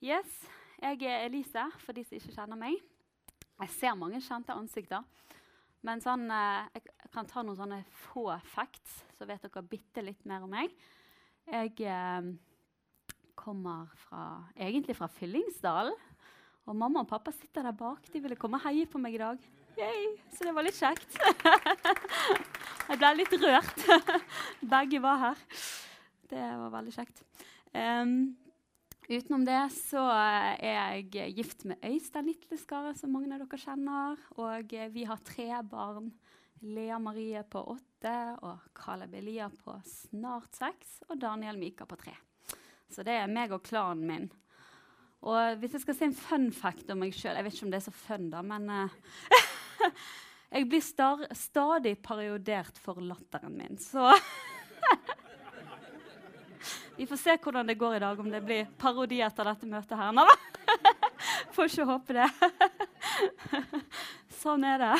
[0.00, 0.28] Yes,
[0.80, 2.78] jeg er Elise, for de som ikke kjenner meg.
[3.60, 5.04] Jeg ser mange kjente ansikter.
[5.84, 10.24] Men sånn, eh, jeg kan ta noen sånne få facts, så vet dere bitte litt
[10.24, 10.72] mer om meg.
[11.52, 12.32] Jeg eh,
[13.36, 14.24] kommer fra,
[14.56, 15.92] egentlig fra Fyllingsdalen.
[16.64, 18.08] Og mamma og pappa sitter der bak.
[18.08, 19.48] De ville komme og heie på meg i dag.
[19.76, 20.16] Yay!
[20.32, 21.12] Så det var litt kjekt.
[22.88, 23.88] jeg ble litt rørt.
[24.76, 25.48] Begge var her.
[26.32, 27.26] Det var veldig kjekt.
[27.76, 28.32] Um,
[29.10, 34.20] utenom det så er jeg gift med Øystein Litleskaret, som mange av dere kjenner.
[34.38, 36.12] Og vi har tre barn.
[36.60, 42.12] Lea Marie på åtte, og Caleb Elia på snart seks, og Daniel Mika på tre.
[42.90, 44.28] Så det er meg og klanen min.
[45.24, 47.72] Og hvis jeg skal si en fun fact om meg sjøl Jeg vet ikke om
[47.74, 49.90] det er så fun, da, men uh,
[50.54, 50.82] Jeg blir
[51.36, 54.10] stadig periodert for latteren min, så
[57.00, 59.96] Vi får se hvordan det går i dag, om det blir parodi etter dette møtet
[59.96, 60.10] her.
[60.12, 60.26] Nå,
[61.56, 62.26] Får ikke håpe det.
[64.42, 64.98] sånn er det.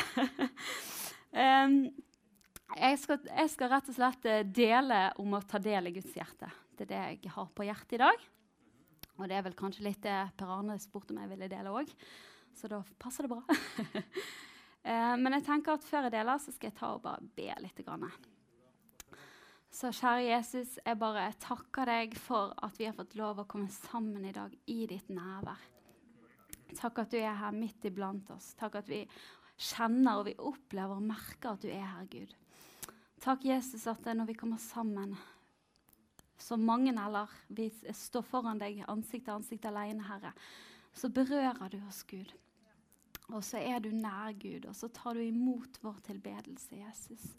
[1.35, 6.17] Jeg, skal, jeg, skal, rett og slett eh, dele om å ta del i Guds
[6.17, 6.49] hjerte.
[6.73, 8.27] Det er det jeg har på hjertet i dag.
[9.19, 11.95] Og det er vel kanskje litt det Per Arne spurte om jeg ville dele òg.
[12.57, 13.45] Så da passer det bra.
[13.45, 17.51] uh, men jeg tenker at før jeg deler, så skal jeg ta og bare be
[17.61, 17.85] litt.
[19.71, 23.71] Så kjære Jesus, jeg bare takker deg for at vi har fått lov å komme
[23.71, 25.61] sammen i dag i ditt nærvær.
[26.75, 28.49] Takk at du er her midt iblant oss.
[28.59, 29.05] Takk at vi
[29.55, 32.35] kjenner og vi opplever og merker at du er her, Gud.
[33.23, 35.15] Takk, Jesus, at når vi kommer sammen
[36.41, 40.33] så mange, eller vi står foran deg ansikt til ansikt alene, Herre,
[40.91, 42.33] så berører du oss, Gud.
[43.31, 47.29] Og så er du nær, Gud, og så tar du imot vår tilbedelse, Jesus.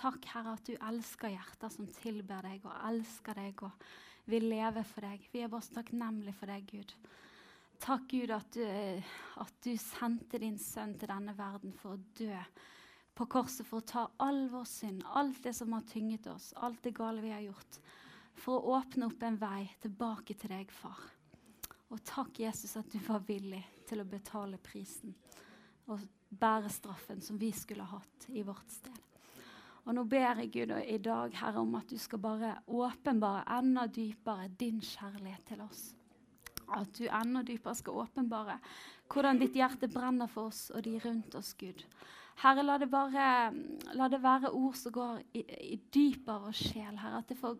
[0.00, 3.82] Takk, Herre, at du elsker hjerter som tilber deg og elsker deg og
[4.30, 5.26] vil leve for deg.
[5.32, 6.94] Vi er bare så takknemlige for deg, Gud.
[7.80, 8.64] Takk, Gud, at du,
[9.44, 12.38] at du, sendte din sønn til denne verden for å dø
[13.16, 16.80] på korset, for å ta all vår synd, alt det som har tynget oss, alt
[16.84, 17.80] det gale vi har gjort,
[18.40, 21.04] for å åpne opp en vei tilbake til deg, far.
[21.90, 25.12] Og takk, Jesus, at du var villig til å betale prisen
[25.90, 29.09] og bære straffen som vi skulle hatt i vårt sted.
[29.86, 33.86] Og nå ber jeg Gud i dag, Herre, om at du skal bare åpenbare enda
[33.88, 35.82] dypere din kjærlighet til oss.
[36.76, 38.58] At du enda dypere skal åpenbare
[39.10, 41.82] hvordan ditt hjerte brenner for oss og de rundt oss, Gud.
[42.40, 43.24] Herre, la det, bare,
[43.98, 45.42] la det være ord som går i,
[45.74, 47.24] i dypere sjel, Herre.
[47.24, 47.58] At det får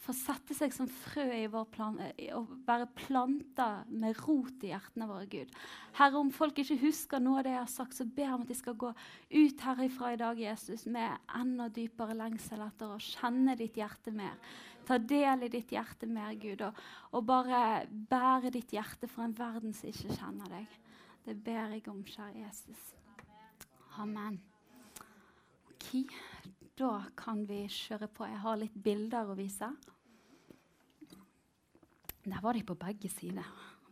[0.00, 1.98] få sette seg som frø i vår plan,
[2.36, 5.52] og være planta med rot i hjertene våre, Gud.
[5.98, 8.46] Herre, om folk ikke husker noe av det jeg har sagt, så ber jeg om
[8.46, 13.00] at de skal gå ut herifra i dag, Jesus, med enda dypere lengsel etter å
[13.10, 14.38] kjenne ditt hjerte mer.
[14.88, 16.80] Ta del i ditt hjerte mer, Gud, og,
[17.12, 20.78] og bare bære ditt hjerte for en verden som ikke kjenner deg.
[21.28, 22.88] Det ber jeg om, kjære Jesus.
[24.00, 24.40] Amen.
[25.74, 26.08] Okay.
[26.80, 28.24] Da kan vi kjøre på.
[28.24, 29.66] Jeg har litt bilder å vise.
[32.24, 33.44] Der var de på begge sider.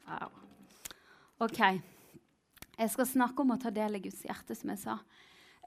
[0.07, 0.39] Wow.
[1.45, 1.61] OK.
[2.79, 4.95] Jeg skal snakke om å ta del i Guds hjerte, som jeg sa.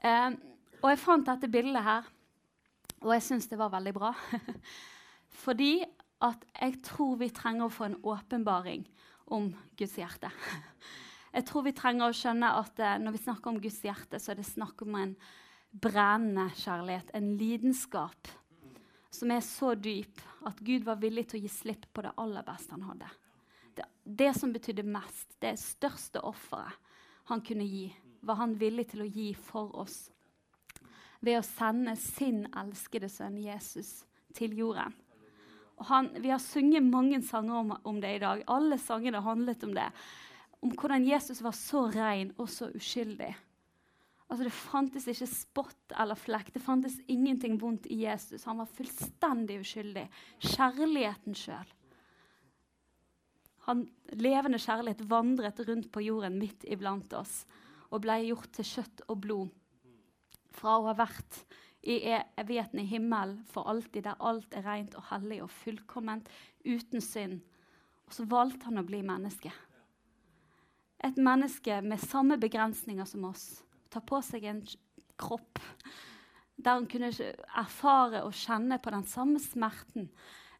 [0.02, 0.34] Um,
[0.80, 2.08] og jeg fant dette bildet her,
[3.04, 4.10] og jeg syns det var veldig bra.
[5.44, 5.76] Fordi
[6.26, 8.82] at jeg tror vi trenger å få en åpenbaring
[9.30, 10.32] om Guds hjerte.
[11.32, 14.34] Jeg tror vi trenger å skjønne at uh, når vi snakker om Guds hjerte, så
[14.34, 15.14] er det snakk om en
[15.72, 18.28] brennende kjærlighet, en lidenskap
[19.12, 22.44] som er så dyp at Gud var villig til å gi slipp på det aller
[22.46, 23.10] beste han hadde.
[23.76, 26.76] Det, det som betydde mest, det største offeret
[27.30, 27.86] han kunne gi,
[28.22, 30.06] var han villig til å gi for oss
[31.22, 34.02] ved å sende sin elskede sønn Jesus
[34.34, 34.94] til jorden.
[35.88, 38.42] Han, vi har sunget mange sanger om, om, det i dag.
[38.50, 39.86] Alle sangene handlet om det.
[40.62, 43.32] Om hvordan Jesus var så ren og så uskyldig.
[44.32, 46.54] Altså Det fantes ikke spott eller flekk.
[46.54, 48.46] Det fantes ingenting vondt i Jesus.
[48.48, 50.06] Han var fullstendig uskyldig.
[50.40, 51.72] Kjærligheten sjøl.
[54.16, 57.42] Levende kjærlighet vandret rundt på jorden midt iblant oss
[57.92, 59.50] og ble gjort til kjøtt og blod.
[60.56, 61.42] Fra å ha vært
[61.84, 61.98] i
[62.40, 66.30] evigheten i himmelen for alltid, der alt er rent og hellig og fullkomment,
[66.64, 67.42] uten synd.
[68.08, 69.52] Og så valgte han å bli menneske.
[71.04, 73.46] Et menneske med samme begrensninger som oss
[73.92, 74.64] ta på seg en
[75.20, 75.60] kropp
[76.62, 77.10] der han kunne
[77.58, 80.08] erfare og kjenne på den samme smerten,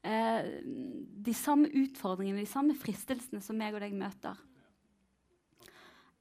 [0.02, 4.40] eh, de samme utfordringene, de samme fristelsene som meg og deg møter.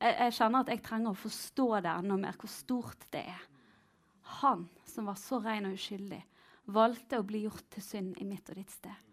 [0.01, 3.47] Jeg, jeg kjenner at jeg trenger å forstå det enda mer, hvor stort det er.
[4.41, 6.21] Han som var så ren og uskyldig,
[6.71, 9.09] valgte å bli gjort til synd i mitt og ditt sted.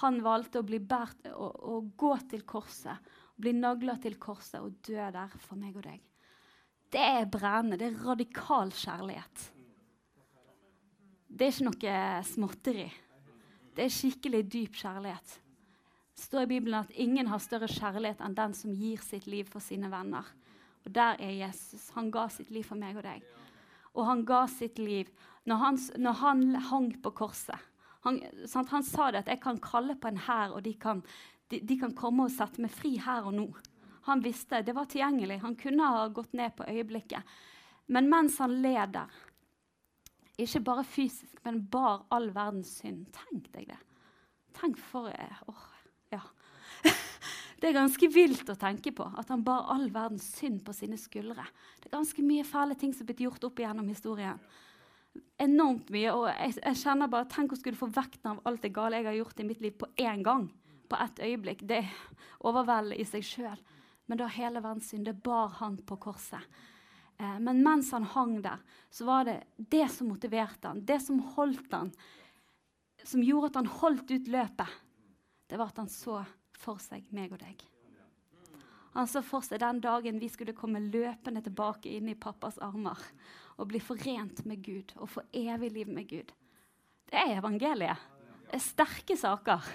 [0.00, 2.98] Han valgte å, bli bært, å, å gå til korset,
[3.36, 6.02] bli nagla til korset og dø der for meg og deg.
[6.94, 7.78] Det er brennende.
[7.80, 9.48] Det er radikal kjærlighet.
[11.26, 12.86] Det er ikke noe småtteri.
[13.74, 15.40] Det er skikkelig dyp kjærlighet.
[16.14, 19.50] Det står i Bibelen at ingen har større kjærlighet enn den som gir sitt liv
[19.50, 20.28] for sine venner.
[20.86, 21.88] Og der er Jesus.
[21.96, 23.26] Han ga sitt liv for meg og deg.
[23.94, 25.10] Og han ga sitt liv
[25.50, 27.70] når han, når han hang på korset.
[28.06, 28.20] Han,
[28.70, 31.02] han, sa det at 'jeg kan kalle på en hær, og de kan,
[31.50, 33.54] de, de kan, komme og sette meg fri her og nå'.
[34.04, 35.40] Han visste det var tilgjengelig.
[35.40, 37.22] Han kunne ha gått ned på øyeblikket.
[37.86, 39.12] Men mens han leder,
[40.40, 43.78] ikke bare fysisk, men bar all verdens synd Tenk deg det.
[44.54, 45.64] Tenk for oh,
[46.12, 46.22] ja.
[47.60, 50.98] Det er ganske vilt å tenke på at han bar all verdens synd på sine
[51.00, 51.46] skuldre.
[51.80, 54.42] Det er ganske mye fæle ting som er blitt gjort opp igjennom historien.
[55.40, 56.10] Enormt mye.
[56.12, 59.08] Og jeg, jeg kjenner bare, Tenk å skulle få vekten av alt det gale jeg
[59.08, 60.48] har gjort i mitt liv på én gang.
[60.90, 61.64] På ett øyeblikk.
[61.64, 61.80] Det
[62.44, 63.64] overvelder i seg sjøl.
[64.06, 66.44] Men da hele verdens synd, bar han på korset.
[67.16, 71.20] Eh, men mens han hang der, så var det det som motiverte han, det som
[71.36, 71.92] holdt han,
[73.04, 74.80] som gjorde at han holdt ut løpet,
[75.46, 76.22] det var at han så
[76.58, 77.60] for seg meg og deg.
[78.94, 83.00] Han så for seg den dagen vi skulle komme løpende tilbake inn i pappas armer
[83.58, 86.30] og bli forent med Gud og få evig liv med Gud.
[87.10, 88.10] Det er evangeliet.
[88.46, 89.66] Det er sterke saker.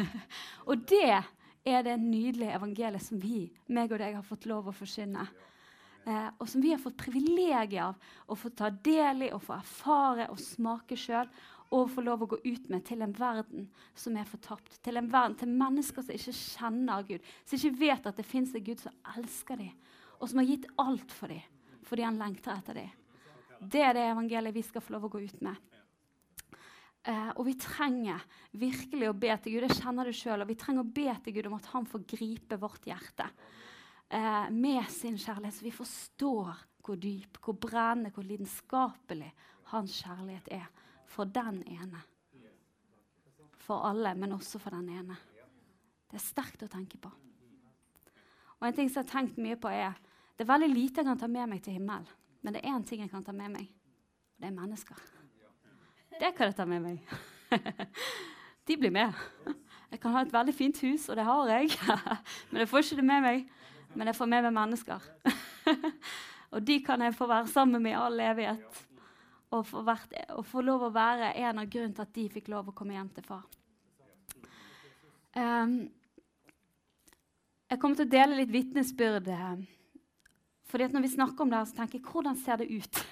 [0.68, 1.20] og det
[1.64, 5.24] er det nydelige evangeliet som vi, meg og deg, har fått lov å forsyne.
[6.04, 9.56] Eh, og som vi har fått privilegiet av å få ta del i og få
[9.56, 11.30] erfare og smake sjøl
[11.74, 13.68] og få lov å gå ut med til en verden
[13.98, 14.76] som er fortapt.
[14.84, 18.52] Til en verden, til mennesker som ikke kjenner Gud, som ikke vet at det fins
[18.54, 19.72] en Gud som elsker dem,
[20.20, 21.50] og som har gitt alt for dem
[21.84, 22.92] fordi han lengter etter dem.
[23.60, 25.73] Det er det evangeliet vi skal få lov å gå ut med.
[27.04, 28.22] Uh, og vi trenger
[28.56, 29.66] virkelig å be til Gud.
[29.66, 32.06] Jeg kjenner det selv, og Vi trenger å be til Gud om at han får
[32.14, 33.26] gripe vårt hjerte
[34.08, 39.30] eh, med sin kjærlighet, så vi forstår hvor dyp, hvor brennende, hvor lidenskapelig
[39.72, 40.66] hans kjærlighet er
[41.08, 42.00] for den ene.
[43.64, 45.16] For alle, men også for den ene.
[46.10, 47.12] Det er sterkt å tenke på.
[48.60, 49.94] Og en ting som jeg har tenkt mye på er,
[50.34, 52.08] Det er veldig lite jeg kan ta med meg til himmelen.
[52.42, 53.68] Men det er én ting jeg kan ta med meg,
[54.34, 55.13] og det er mennesker.
[56.20, 57.14] Det kan jeg ta med meg.
[58.68, 59.12] De blir med.
[59.90, 61.74] Jeg kan ha et veldig fint hus, og det har jeg.
[62.50, 63.44] Men jeg får ikke det med meg.
[63.94, 65.10] Men jeg får med meg mennesker.
[66.54, 68.82] Og de kan jeg få være sammen med i all evighet
[69.54, 72.50] og få, vært, og få lov å være en av grunnen til at de fikk
[72.50, 73.44] lov å komme hjem til far.
[75.34, 75.76] Um,
[77.70, 79.30] jeg kommer til å dele litt vitnesbyrd.
[80.70, 83.02] fordi at Når vi snakker om det, her, så tenker jeg hvordan ser det ut?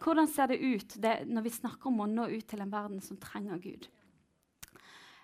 [0.00, 3.02] Hvordan ser det ut det, når vi snakker om å nå ut til en verden
[3.04, 3.88] som trenger Gud?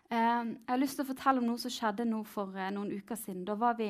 [0.07, 2.93] Um, jeg har lyst til å fortelle om noe som skjedde nå for uh, noen
[2.95, 3.47] uker siden.
[3.49, 3.89] Da var vi,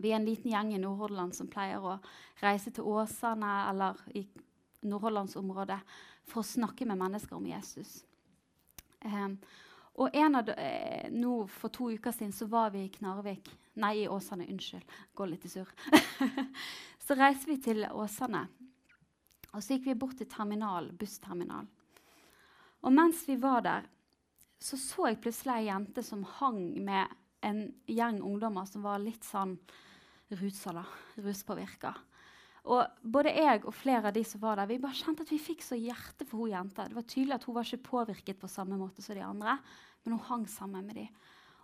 [0.00, 1.98] vi en liten gjeng i Nordhordland som pleier å
[2.42, 4.24] reise til Åsane eller i
[4.82, 5.78] Nordhordlandsområdet
[6.30, 8.00] for å snakke med mennesker om Jesus.
[9.04, 9.36] Um,
[10.00, 10.56] og de,
[11.12, 13.48] nå For to uker siden så var vi i Knarvik
[13.80, 14.48] Nei, i Åsane.
[14.50, 14.84] Unnskyld.
[15.14, 15.70] Går litt i surr.
[17.06, 18.42] så reiser vi til Åsane.
[19.54, 21.66] Og så gikk vi bort til terminal, bussterminal.
[22.86, 23.88] Og mens vi var der,
[24.60, 27.16] så så jeg plutselig ei jente som hang med
[27.46, 29.56] en gjeng ungdommer som var litt sånn
[30.36, 30.84] rusa, da.
[31.20, 31.94] Ruspåvirka.
[32.70, 35.40] Og både jeg og flere av de som var der, vi bare kjente at vi
[35.40, 36.86] fikk så hjerte for hun jenta.
[36.88, 39.56] Det var tydelig at hun var ikke påvirket på samme måte som de andre,
[40.04, 41.06] men hun hang sammen med de.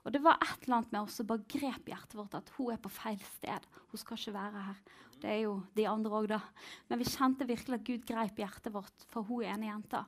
[0.06, 2.70] Og det var et eller annet med oss som bare grep hjertet vårt, at hun
[2.70, 3.64] er på feil sted.
[3.90, 4.78] Hun skal ikke være her.
[5.18, 6.38] Det er jo de andre òg, da.
[6.86, 10.04] Men vi kjente virkelig at Gud greip hjertet vårt for hun ene jenta.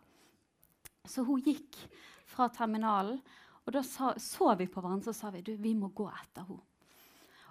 [1.08, 1.80] Så hun gikk
[2.28, 3.18] fra terminalen,
[3.66, 6.46] og da så, så vi på hverandre og sa vi, du, vi må gå etter
[6.46, 6.62] henne.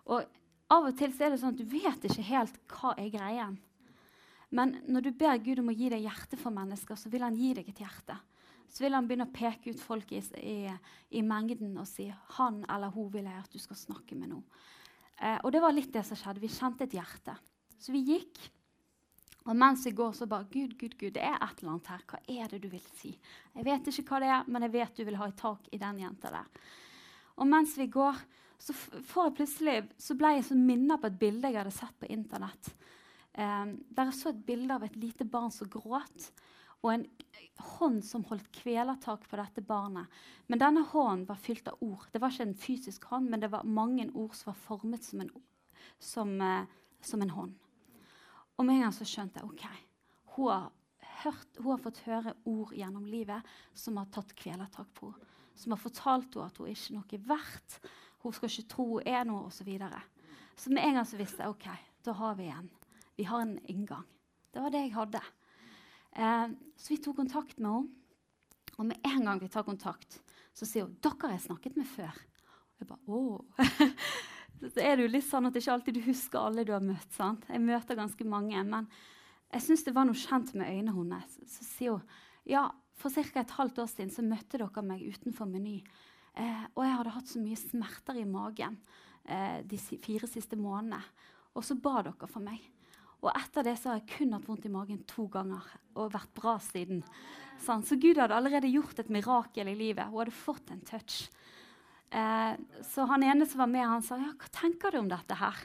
[0.07, 0.23] Og
[0.71, 3.57] av og til er det sånn at du vet ikke helt hva er greien.
[4.55, 7.35] Men når du ber Gud om å gi deg hjerte for mennesker, så vil han
[7.35, 8.15] gi deg et hjerte.
[8.69, 10.57] Så vil han begynne å peke ut folk i, i,
[11.17, 14.43] i mengden og si 'Han eller hun vil jeg at du skal snakke med nå'.
[15.17, 16.43] Eh, og det var litt det som skjedde.
[16.43, 17.38] Vi kjente et hjerte.
[17.79, 18.38] Så vi gikk.
[19.47, 22.01] Og mens vi går, så bare Gud, Gud, Gud, det er et eller annet her.
[22.09, 23.13] Hva er det du vil si?
[23.55, 25.79] Jeg vet ikke hva det er, men jeg vet du vil ha et tak i
[25.79, 26.65] den jenta der.
[27.38, 28.19] Og mens vi går,
[28.59, 31.95] så, får jeg plutselig, så ble jeg så minnet på et bilde jeg hadde sett
[32.01, 32.74] på Internett.
[33.38, 36.31] Um, der jeg så et bilde av et lite barn som gråt,
[36.86, 37.05] og en
[37.77, 40.07] hånd som holdt kvelertak på dette barnet.
[40.48, 42.05] Men denne hånden var fylt av ord.
[42.13, 45.24] Det var ikke en fysisk hånd, men det var mange ord som var formet som
[45.24, 45.31] en,
[46.00, 46.67] som, uh,
[47.01, 47.55] som en hånd.
[48.57, 49.65] Og med en gang så skjønte jeg ok,
[50.38, 50.69] hun har,
[51.24, 55.72] hørt, hun har fått høre ord gjennom livet som har tatt kvelertak på henne som
[55.72, 57.79] har fortalt henne at hun ikke er noe verdt.
[58.24, 59.60] Hun skal ikke tro hun er noe, osv.
[59.60, 60.01] Så, videre.
[60.55, 61.67] så med en gang så visste jeg ok,
[62.05, 62.69] da har vi en,
[63.17, 64.05] vi har en inngang.
[64.53, 65.22] Det var det jeg hadde.
[66.17, 66.47] Eh,
[66.77, 67.93] så vi tok kontakt med henne.
[68.77, 70.19] Og med en gang vi tar kontakt,
[70.53, 72.13] så sier hun dere har jeg snakket med før.
[72.13, 73.39] Og jeg bare, åh.
[74.74, 76.86] så er det jo litt sånn at det ikke alltid du husker alle du har
[76.86, 77.09] møtt.
[77.15, 77.47] sant?
[77.50, 78.62] Jeg møter ganske mange.
[78.69, 78.89] Men
[79.50, 81.39] jeg syns det var noe kjent med øynene hennes.
[81.50, 82.05] Så sier hun
[82.47, 83.41] ja, for ca.
[83.41, 85.81] et halvt år siden så møtte dere meg utenfor Meny.
[86.38, 88.77] Eh, og jeg hadde hatt så mye smerter i magen
[89.25, 91.01] eh, de fire siste månedene.
[91.57, 92.62] Og så ba dere for meg.
[93.27, 95.65] Og etter det så har jeg kun hatt vondt i magen to ganger
[96.00, 97.01] og vært bra siden.
[97.60, 97.84] Sånn.
[97.84, 100.07] Så Gud hadde allerede gjort et mirakel i livet.
[100.07, 101.25] Hun hadde fått en touch.
[102.10, 102.53] Eh,
[102.88, 105.60] så han ene som var med, han sa ja, hva tenker du om dette her?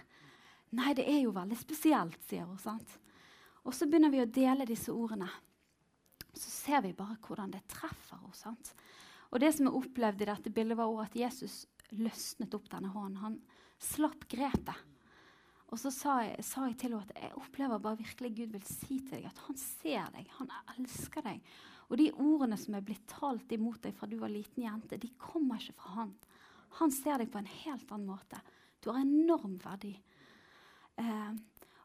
[0.75, 2.59] Nei, det er jo veldig spesielt, sier hun.
[2.59, 2.99] sant?
[3.63, 5.29] Og så begynner vi å dele disse ordene.
[6.33, 8.35] Så ser vi bare hvordan det treffer henne.
[8.35, 8.73] sant?
[9.31, 11.63] Og det som jeg opplevde i dette bildet, var at Jesus
[11.95, 13.21] løsnet opp denne hånden.
[13.23, 13.39] Han
[13.79, 14.92] slapp grepet.
[15.73, 18.65] Og så sa jeg, sa jeg til henne at jeg opplever bare virkelig Gud vil
[18.69, 21.41] si til deg at han ser deg, han elsker deg.
[21.89, 25.09] Og de ordene som er blitt talt imot deg fra du var liten jente, de
[25.21, 26.13] kommer ikke fra han.
[26.81, 28.41] Han ser deg på en helt annen måte.
[28.81, 29.95] Du har enorm verdi.
[31.01, 31.33] Eh,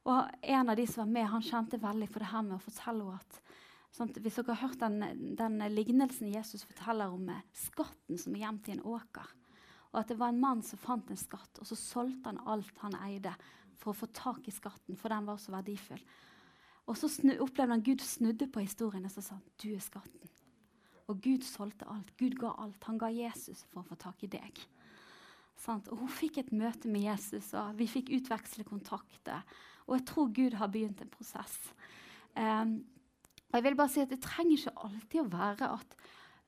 [0.07, 2.63] og en av de som var med, han kjente veldig for det her med å
[2.63, 3.41] fortelle henne at
[3.97, 8.67] sånn, Hvis dere har hørt den, den, lignelsen Jesus forteller om skatten som er gjemt
[8.67, 9.31] i en åker,
[9.93, 12.83] og at det var en mann som fant en skatt, og så solgte han alt
[12.83, 13.33] han eide
[13.77, 16.01] for å få tak i skatten, for den var så verdifull.
[16.87, 17.09] Og så
[17.43, 20.33] opplevde han Gud snudde på historien og så sa du er skatten.
[21.07, 22.09] Og Gud solgte alt.
[22.19, 22.83] Gud ga alt.
[22.87, 24.59] Han ga Jesus for å få tak i deg.
[25.57, 25.87] Sant?
[25.91, 29.43] Og Hun fikk et møte med Jesus, og vi fikk utveksle kontakter.
[29.87, 31.55] Og jeg tror Gud har begynt en prosess.
[32.35, 32.81] Um,
[33.47, 35.95] og jeg vil bare si at Det trenger ikke alltid å være at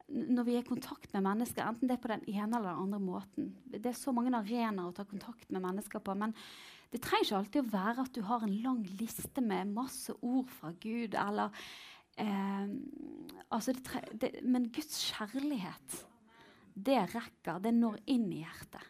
[0.09, 2.83] når vi er i kontakt med mennesker, enten det er på den ene eller den
[2.83, 6.15] andre måten Det er så mange arenaer å ta kontakt med mennesker på.
[6.17, 6.33] men
[6.89, 10.50] det trenger ikke alltid å være at du har en lang liste med masse ord
[10.50, 11.13] fra Gud.
[11.13, 11.53] eller
[12.17, 12.72] eh,
[13.50, 16.05] altså det det, Men Guds kjærlighet,
[16.74, 17.60] det rekker.
[17.60, 18.86] Det når inn i hjertet.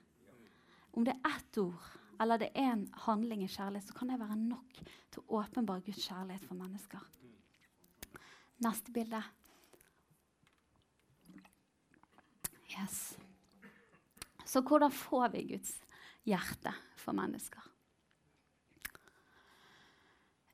[0.93, 4.19] Om det er ett ord eller det er en handling i kjærlighet, så kan det
[4.19, 4.79] være nok
[5.11, 7.05] til å åpenbare Guds kjærlighet for mennesker.
[8.59, 9.21] Neste bilde.
[12.75, 13.15] Yes.
[14.43, 15.77] Så hvordan får vi Guds
[16.27, 17.68] hjerte for mennesker?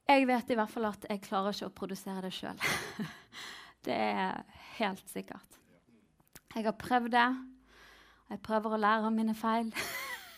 [0.05, 2.59] Jeg vet i hvert fall at jeg klarer ikke å produsere det sjøl.
[3.87, 4.43] det er
[4.77, 5.57] helt sikkert.
[6.53, 7.29] Jeg har prøvd det.
[8.29, 9.71] Jeg prøver å lære av mine feil.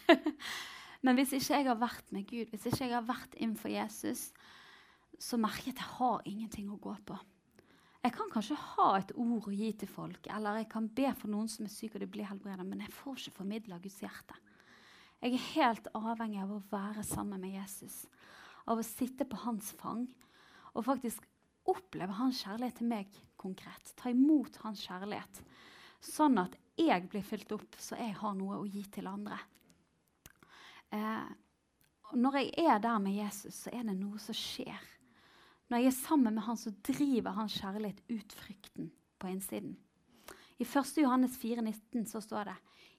[1.03, 4.29] Men hvis ikke jeg har vært med Gud, hvis ikke jeg har vært innenfor Jesus,
[5.19, 7.19] så merker jeg at jeg har ingenting å gå på.
[8.07, 11.33] Jeg kan kanskje ha et ord å gi til folk, eller jeg kan be for
[11.33, 14.37] noen som er syk og de blir helbredet, men jeg får ikke formidla Guds hjerte.
[15.19, 18.05] Jeg er helt avhengig av å være sammen med Jesus
[18.67, 20.05] av å sitte på hans fang
[20.73, 21.25] og faktisk
[21.67, 23.93] oppleve hans kjærlighet til meg konkret.
[23.99, 25.41] Ta imot hans kjærlighet,
[26.03, 29.39] sånn at jeg blir fylt opp, så jeg har noe å gi til andre.
[30.93, 31.25] Eh,
[32.15, 34.85] når jeg er der med Jesus, så er det noe som skjer.
[35.67, 39.75] Når jeg er sammen med han, så driver hans kjærlighet ut frykten på innsiden.
[40.57, 40.93] I 1.
[41.03, 42.55] Johannes 4,19 så står det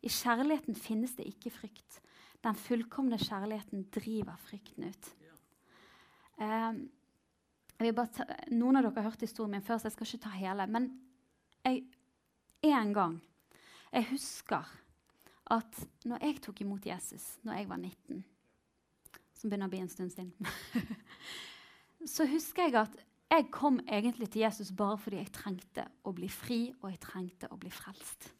[0.07, 1.99] i kjærligheten finnes det ikke frykt.
[2.45, 5.09] Den fullkomne kjærligheten driver frykten ut.
[6.39, 10.35] Eh, ta, noen av dere har hørt historien min før, så jeg skal ikke ta
[10.37, 10.67] hele.
[10.71, 10.91] Men
[11.65, 11.85] jeg,
[12.67, 13.21] en gang
[13.89, 14.67] Jeg husker
[15.49, 18.25] at når jeg tok imot Jesus når jeg var 19
[19.33, 20.35] Som begynner å bli en stund siden.
[22.15, 26.29] så husker jeg at jeg kom egentlig til Jesus bare fordi jeg trengte å bli
[26.33, 28.31] fri og jeg trengte å bli frelst.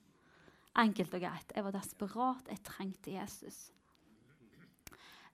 [0.79, 1.53] Enkelt og greit.
[1.55, 2.49] Jeg var desperat.
[2.49, 3.59] Jeg trengte Jesus.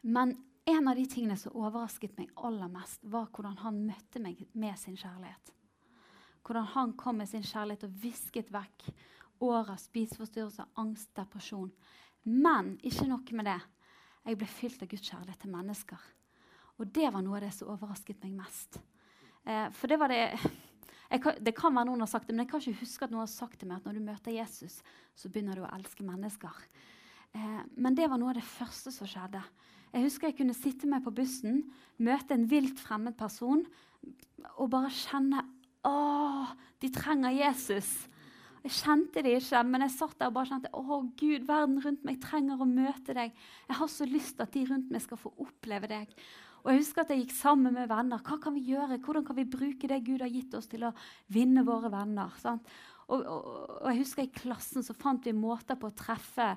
[0.03, 4.41] Men en av de tingene som overrasket meg aller mest, var hvordan han møtte meg
[4.53, 5.53] med sin kjærlighet.
[6.45, 8.89] Hvordan han kom med sin kjærlighet og visket vekk
[9.45, 11.71] år av spiseforstyrrelser, angst, depresjon.
[12.25, 13.61] Men ikke nok med det.
[14.25, 16.05] Jeg ble fylt av Guds kjærlighet til mennesker.
[16.81, 18.81] Og det var noe av det som overrasket meg mest.
[19.45, 20.39] Eh, for det var det
[21.21, 23.27] kan, Det kan være noen har sagt det, men jeg kan ikke huske at noen
[23.27, 24.81] har sagt til meg at når du møter Jesus,
[25.15, 26.65] så begynner du å elske mennesker.
[27.35, 29.43] Eh, men det var noe av det første som skjedde.
[29.95, 31.61] Jeg husker jeg kunne sitte med på bussen,
[32.03, 33.63] møte en vilt fremmed person
[34.59, 35.45] og bare kjenne
[35.85, 35.93] Å,
[36.81, 37.89] de trenger Jesus.
[38.65, 42.07] Jeg kjente det ikke, men jeg satt der og bare kjente å Gud, verden rundt
[42.09, 43.35] meg trenger å møte deg.
[43.69, 46.15] Jeg har så lyst til at de rundt meg skal få oppleve deg.
[46.65, 48.23] Og jeg husker at jeg gikk sammen med venner.
[48.25, 48.97] Hva kan vi gjøre?
[49.05, 50.95] Hvordan kan vi bruke det Gud har gitt oss, til å
[51.37, 52.33] vinne våre venner?
[52.49, 56.55] Og, og, og, jeg husker I klassen så fant vi måter på å treffe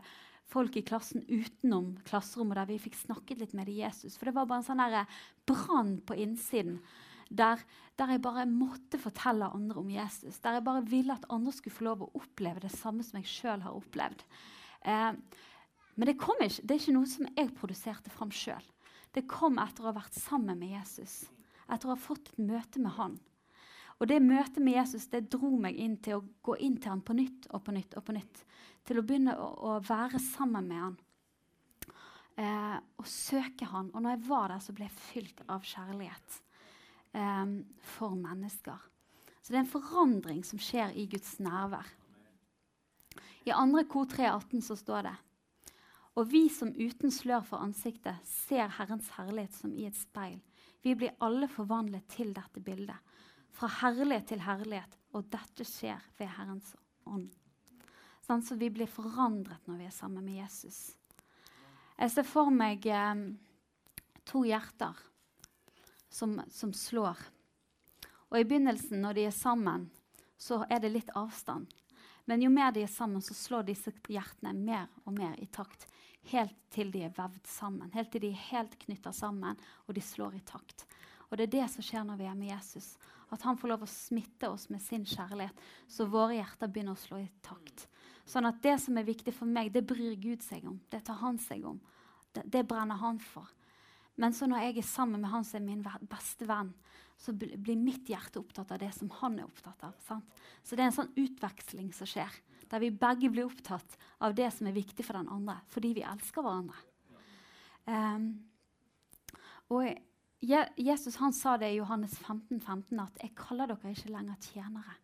[0.48, 4.16] folk i klassen utenom klasserommet der vi fikk snakket litt med Jesus.
[4.16, 5.12] For det var bare en sånn
[5.48, 6.80] brann på innsiden
[7.27, 7.60] der,
[8.00, 10.39] der, jeg bare måtte fortelle andre om Jesus.
[10.39, 13.27] Der jeg bare ville at andre skulle få lov å oppleve det samme som jeg
[13.27, 14.24] sjøl har opplevd.
[14.88, 15.12] Eh,
[15.98, 18.63] men det, ikke, det, er ikke noe som jeg produserte fram sjøl.
[19.16, 21.25] Det kom etter å ha vært sammen med Jesus.
[21.68, 23.18] Etter å ha fått et møte med han.
[23.98, 27.04] Og det møtet med Jesus det dro meg inn til å gå inn til han
[27.06, 27.98] på nytt og på nytt.
[27.98, 28.44] og på nytt.
[28.86, 30.98] Til å begynne å, å være sammen med han.
[32.38, 33.89] Eh, og søke han.
[33.94, 36.42] Og når jeg var der, så ble jeg fylt av kjærlighet
[37.18, 37.56] eh,
[37.98, 38.86] for mennesker.
[39.42, 41.89] Så det er en forandring som skjer i Guds nærvær.
[43.48, 43.84] I 2.
[43.88, 45.16] kor 3,18 så står det
[46.20, 50.42] Og vi som uten slør for ansiktet ser Herrens herlighet som i et speil.
[50.84, 53.00] Vi blir alle forvandlet til dette bildet
[53.58, 54.94] fra herlighet til herlighet.
[55.16, 56.76] Og dette skjer ved Herrens
[57.10, 57.32] ånd.
[58.28, 60.92] Sånn, så vi blir forandret når vi er sammen med Jesus.
[61.98, 63.22] Jeg ser for meg eh,
[64.28, 65.00] to hjerter
[66.14, 67.18] som, som, slår.
[68.30, 69.88] Og i begynnelsen, når de er sammen,
[70.38, 71.72] så er det litt avstand.
[72.28, 75.88] Men jo mer de er sammen, så slår disse hjertene mer og mer i takt.
[76.28, 77.94] Helt til de er vevd sammen.
[77.96, 80.84] Helt til de er helt knytta sammen, og de slår i takt.
[81.30, 82.98] Og det er det som skjer når vi er med Jesus.
[83.34, 85.58] At han får lov å smitte oss med sin kjærlighet,
[85.92, 87.88] så våre hjerter begynner å slå i takt.
[88.28, 90.80] Sånn at det som er viktig for meg, det bryr Gud seg om.
[90.92, 91.80] Det tar han seg om.
[92.36, 93.48] Det, det brenner han for.
[94.18, 96.72] Men så når jeg er sammen med han som er min beste venn,
[97.18, 99.96] så blir mitt hjerte opptatt av det som han er opptatt av.
[100.06, 100.34] Sant?
[100.64, 102.36] Så det er en sånn utveksling som skjer,
[102.70, 106.06] der vi begge blir opptatt av det som er viktig for den andre, fordi vi
[106.06, 106.78] elsker hverandre.
[107.88, 108.28] Um,
[109.74, 109.88] og
[110.39, 114.98] Jesus han sa det i Johannes 15, 15, at 'jeg kaller dere ikke lenger tjenere'.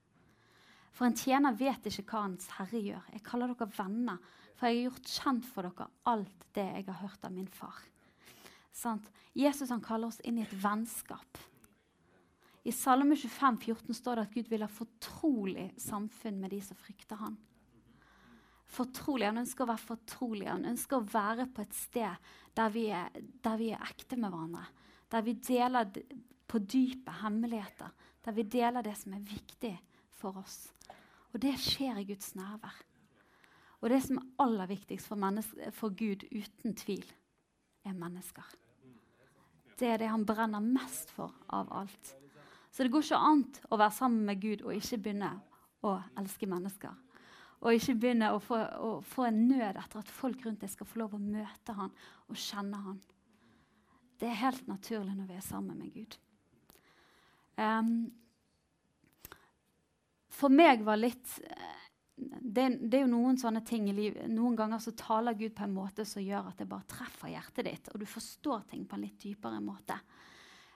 [0.92, 3.02] For en tjener vet ikke hva hans herre gjør.
[3.14, 4.18] Jeg kaller dere venner,
[4.56, 7.82] for jeg har gjort kjent for dere alt det jeg har hørt av min far.
[8.72, 9.10] Sant?
[9.34, 11.38] Jesus han kaller oss inn i et vennskap.
[12.64, 16.78] I Salme 25, 14 står det at Gud vil ha fortrolig samfunn med de som
[16.78, 17.38] frykter han.
[18.68, 20.48] Fortrolig, Han ønsker å være fortrolig.
[20.48, 22.16] Han ønsker å være på et sted
[22.56, 23.10] der vi er,
[23.44, 24.66] der vi er ekte med hverandre
[25.14, 25.92] der vi deler
[26.50, 27.92] på dypet hemmeligheter.
[28.26, 29.76] Der vi deler det som er viktig
[30.10, 30.74] for oss.
[31.34, 32.82] Og det skjer i Guds nærvær.
[33.84, 35.20] Og det som er aller viktigst for,
[35.76, 37.06] for Gud, uten tvil,
[37.86, 38.46] er mennesker.
[39.80, 42.14] Det er det han brenner mest for av alt.
[42.72, 45.34] Så det går ikke an å være sammen med Gud og ikke begynne
[45.84, 46.94] å elske mennesker.
[47.64, 50.88] Og ikke begynne å få, å få en nød etter at folk rundt deg skal
[50.88, 51.92] få lov å møte han
[52.30, 53.02] og kjenne han.
[54.20, 56.18] Det er helt naturlig når vi er sammen med Gud.
[57.58, 58.12] Um,
[60.34, 61.38] for meg var litt
[62.16, 64.30] det, det, er jo noen sånne ting i livet.
[64.30, 67.68] Noen ganger så taler Gud på en måte som gjør at det bare treffer hjertet
[67.68, 69.98] ditt, og du forstår ting på en litt dypere måte.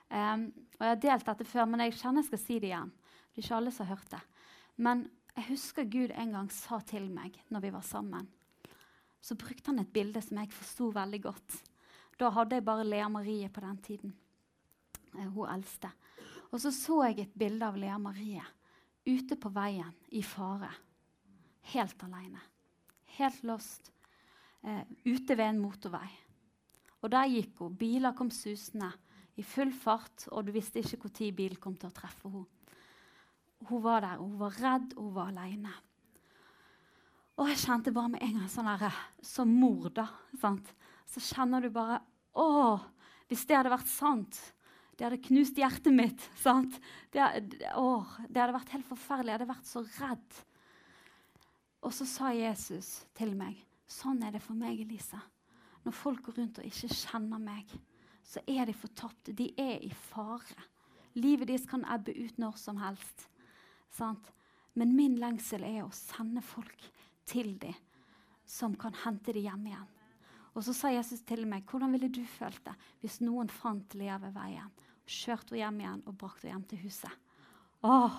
[0.08, 0.48] Um,
[0.78, 2.90] og Jeg har delt dette før, men jeg kjenner jeg skal si det igjen.
[3.30, 4.22] Det er ikke alle som har hørt det.
[4.78, 8.26] Men jeg husker Gud en gang sa til meg når vi var sammen.
[9.22, 11.58] Så brukte han et bilde som jeg forsto veldig godt.
[12.18, 14.14] Da hadde jeg bare Lea Marie på den tiden.
[15.14, 15.90] Eh, hun eldste.
[16.50, 18.44] Og så så jeg et bilde av Lea Marie
[19.08, 20.70] ute på veien i fare.
[21.72, 22.40] Helt alene.
[23.18, 23.92] Helt lost.
[24.62, 26.08] Eh, ute ved en motorvei.
[27.02, 27.76] Og der gikk hun.
[27.78, 28.90] Biler kom susende
[29.38, 32.46] i full fart, og du visste ikke når bilen kom til å treffe henne.
[33.68, 35.72] Hun var der, hun var redd, hun var alene.
[37.38, 40.08] Og jeg kjente bare med en gang sånn der, Som mor, da.
[40.40, 40.74] Sant?
[41.08, 42.02] Så kjenner du bare
[42.38, 42.78] Å,
[43.26, 44.36] hvis det hadde vært sant.
[44.94, 46.22] Det hadde knust hjertet mitt.
[46.38, 46.76] sant?
[47.10, 47.22] Det,
[47.74, 49.32] å, det hadde vært helt forferdelig.
[49.32, 50.38] Jeg hadde vært så redd.
[51.82, 55.16] Og så sa Jesus til meg Sånn er det for meg, Elise.
[55.86, 57.70] Når folk går rundt og ikke kjenner meg,
[58.20, 59.30] så er de fortapt.
[59.32, 60.66] De er i fare.
[61.16, 63.24] Livet deres kan ebbe ut når som helst.
[63.96, 64.28] Sant?
[64.76, 66.84] Men min lengsel er å sende folk
[67.24, 67.76] til dem
[68.48, 69.88] som kan hente dem hjem igjen.
[70.54, 74.18] Og så sa Jesus til meg, 'Hvordan ville du følt det hvis noen fant Lea
[74.18, 74.72] ved veien?'
[75.08, 77.10] Kjørte henne hjem igjen og brakte henne hjem til huset.
[77.80, 78.16] Åh.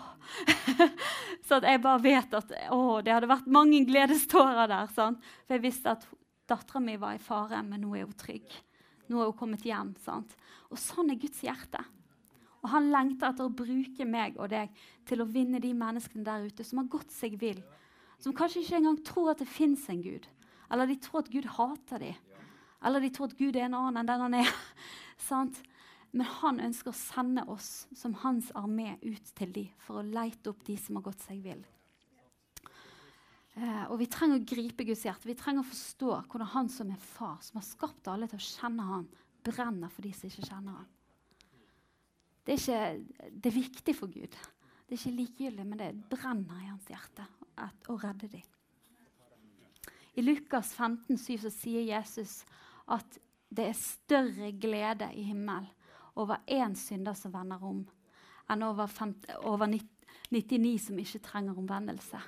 [1.48, 4.88] så jeg bare vet at åh, det hadde vært mange gledestårer der.
[4.96, 5.22] Sant?
[5.46, 6.08] For jeg visste at
[6.50, 8.48] dattera mi var i fare, men nå er hun trygg.
[9.10, 9.94] Nå er hun kommet hjem.
[10.02, 10.34] Sant?
[10.72, 11.84] Og sånn er Guds hjerte.
[12.64, 14.74] Og han lengter etter å bruke meg og deg
[15.08, 17.62] til å vinne de menneskene der ute som har gått seg vill.
[18.20, 20.26] Som kanskje ikke engang tror at det fins en Gud.
[20.70, 22.16] Eller de tror at Gud hater dem.
[22.86, 24.54] Eller de tror at Gud er en annen enn den han er.
[26.12, 30.50] Men han ønsker å sende oss som hans armé ut til dem for å leite
[30.50, 31.62] opp de som har gått seg vill.
[33.60, 35.30] Eh, og vi trenger å gripe Guds hjerte.
[35.30, 38.48] Vi trenger å forstå hvordan han som er far, som har skapt alle til å
[38.48, 39.10] kjenne han,
[39.46, 40.90] brenner for de som ikke kjenner han.
[42.46, 44.38] Det er, ikke, det er viktig for Gud.
[44.88, 47.28] Det er ikke likegyldig, men det brenner i hans hjerte
[47.92, 48.59] å redde dem.
[50.20, 52.42] I Lukas 15, 7, så sier Jesus
[52.92, 53.20] at
[53.56, 55.70] det er større glede i himmelen
[56.20, 57.86] over én synder som vender om,
[58.52, 62.20] enn over, 50, over 99 som ikke trenger omvendelse.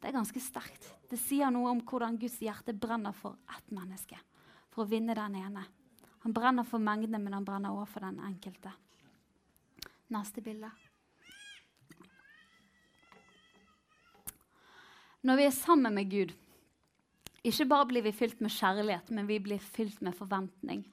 [0.00, 0.90] Det er ganske sterkt.
[1.06, 4.18] Det sier noe om hvordan Guds hjerte brenner for ett menneske.
[4.74, 5.62] For å vinne den ene.
[6.26, 8.74] Han brenner for mengdene, men han brenner også for den enkelte.
[10.10, 10.74] Neste bilde.
[15.22, 16.32] Når vi er sammen med Gud,
[17.46, 20.84] ikke bare blir vi fylt med kjærlighet, men vi blir fylt med forventning.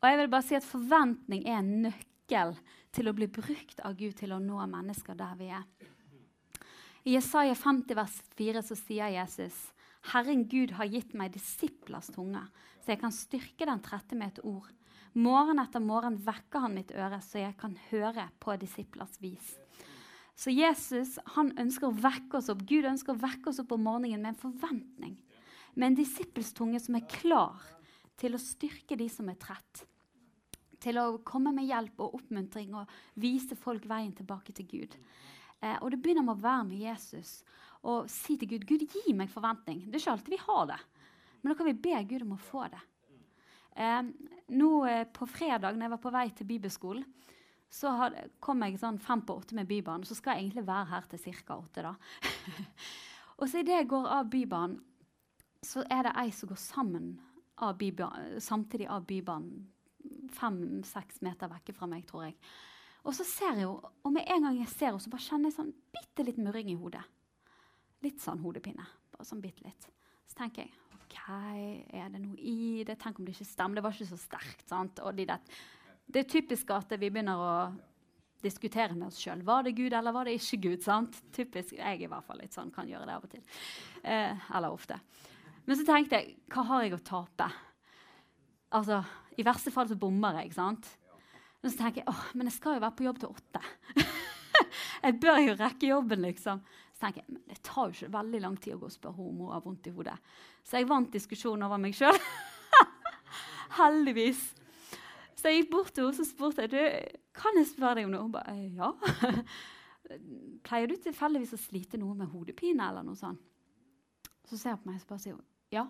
[0.00, 2.54] Og jeg vil bare si at Forventning er en nøkkel
[2.96, 5.66] til å bli brukt av Gud til å nå mennesker der vi er.
[7.04, 9.56] I Jesaja 50 vers 4 så sier Jesus
[10.12, 12.42] Herren Gud har gitt meg disiplers tunge,
[12.80, 14.68] så jeg kan styrke den trette med et ord.
[15.12, 19.56] Morgen etter morgen vekker han mitt øre, så jeg kan høre på disiplers vis.
[20.40, 22.62] Så Jesus han ønsker å vekke oss opp.
[22.64, 25.18] Gud ønsker å vekke oss opp om morgenen med en forventning.
[25.74, 27.62] Med en disippelstunge som er klar
[28.20, 29.84] til å styrke de som er trett.
[30.80, 34.96] Til å komme med hjelp og oppmuntring og vise folk veien tilbake til Gud.
[35.60, 37.40] Eh, og det begynner med å være med Jesus
[37.88, 39.86] og si til Gud Gud, gi meg forventning.
[39.86, 40.80] Det er ikke alltid vi har det,
[41.40, 42.80] men da kan vi be Gud om å få det.
[43.80, 44.02] Eh,
[44.56, 47.06] nå eh, På fredag når jeg var på vei til bibelskolen,
[47.70, 50.04] så hadde, kom jeg sånn fem på åtte med Bybanen.
[50.04, 51.56] Så skal jeg egentlig være her til ca.
[51.56, 51.84] åtte.
[51.86, 51.92] da.
[53.38, 54.80] og så idet jeg går av Bybanen,
[55.66, 57.12] så er det ei som går sammen
[57.60, 57.80] av
[58.40, 59.68] samtidig av Bybanen.
[60.32, 62.36] Fem-seks meter vekke fra meg, tror jeg.
[63.04, 65.50] Og så ser jeg henne, og med en gang jeg ser henne, så bare kjenner
[65.50, 67.02] jeg sånn bitte litt murring i hodet.
[68.04, 68.86] Litt sånn hodepine.
[69.12, 69.88] Bare sånn bitte litt.
[70.28, 71.18] Så tenker jeg OK,
[71.96, 72.96] er det noe i det?
[73.00, 73.80] Tenk om det ikke stemmer.
[73.80, 74.66] Det var ikke så sterkt.
[74.68, 75.00] sant?
[75.16, 75.38] De det,
[76.06, 77.54] det er typisk at vi begynner å
[78.40, 79.42] diskutere med oss sjøl.
[79.44, 80.84] Var det Gud, eller var det ikke Gud?
[80.84, 81.18] sant?
[81.36, 83.42] Typisk, Jeg i hvert fall litt sånn, kan gjøre det av og til.
[84.02, 84.96] Eh, eller ofte.
[85.70, 87.46] Men så tenkte jeg, hva har jeg å tape?
[88.74, 88.96] Altså,
[89.38, 90.48] I verste fall så bommer jeg.
[90.48, 90.88] ikke sant?
[91.62, 93.60] Men så tenker jeg åh, men jeg skal jo være på jobb til åtte.
[95.04, 96.64] jeg bør jo rekke jobben, liksom.
[96.90, 99.26] Så tenker jeg, men det tar jo ikke veldig lang tid å gå og spørre
[99.28, 100.16] om hun har vondt i hodet.
[100.66, 102.18] Så jeg vant diskusjonen over meg sjøl.
[103.78, 104.42] Heldigvis.
[105.38, 106.80] Så jeg gikk bort til henne og spurte du,
[107.38, 108.24] kan jeg spørre deg om noe.
[108.26, 108.90] Hun bare «Eh, ja.
[110.66, 113.46] Pleier du tilfeldigvis å slite noe med hodepine eller noe sånt?
[114.50, 115.38] Så ser hun på meg og sier
[115.72, 115.86] ja.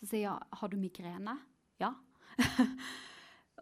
[0.00, 1.36] Så sier jeg har du migrene.
[1.82, 1.92] Ja.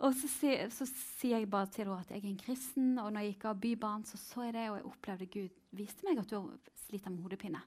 [0.03, 3.23] Og så, sier, sier jeg bare til henne at jeg er en kristen, og når
[3.23, 6.33] jeg gikk av Bybanen, så så jeg det, og jeg opplevde Gud viste meg at
[6.33, 6.49] du
[6.89, 7.61] sliter med hodepine.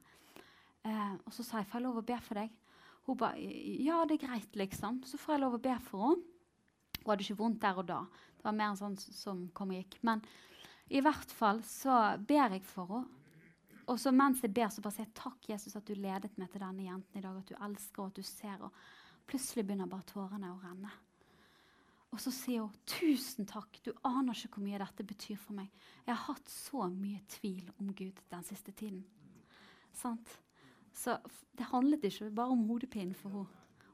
[0.83, 2.51] Eh, og så sa jeg får jeg lov å be for deg.
[3.07, 4.99] Hun ba ja, det er greit, liksom.
[5.07, 6.33] Så får jeg lov å be for henne.
[6.97, 8.01] Hun hadde ikke vondt der og da.
[8.36, 9.95] Det var mer en sånn som kom og gikk.
[10.03, 10.23] Men
[10.91, 13.16] i hvert fall så ber jeg for henne.
[13.88, 16.50] Og så mens jeg ber, så bare sier jeg takk, Jesus, at du ledet meg
[16.52, 17.38] til denne jenten i dag.
[17.39, 18.63] At du elsker, og at du ser.
[18.67, 20.91] Og plutselig begynner bare tårene å renne.
[22.12, 23.80] Og så sier hun, 'Tusen takk.
[23.84, 25.71] Du aner ikke hvor mye dette betyr for meg.'
[26.06, 29.06] 'Jeg har hatt så mye tvil om Gud den siste tiden.'
[29.93, 30.39] Sant?
[30.93, 31.17] Så
[31.58, 33.47] det handlet ikke bare om hodepinen for henne.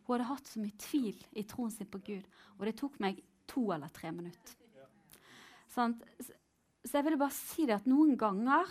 [0.03, 2.23] Hun hadde hatt så mye tvil i troen sin på Gud,
[2.59, 4.55] og det tok meg to eller tre minutter.
[5.67, 6.03] Sant?
[6.83, 8.67] Så jeg ville bare si det at noen ganger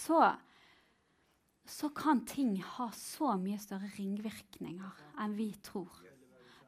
[0.00, 0.32] så,
[1.64, 5.92] så kan ting ha så mye større ringvirkninger enn vi tror.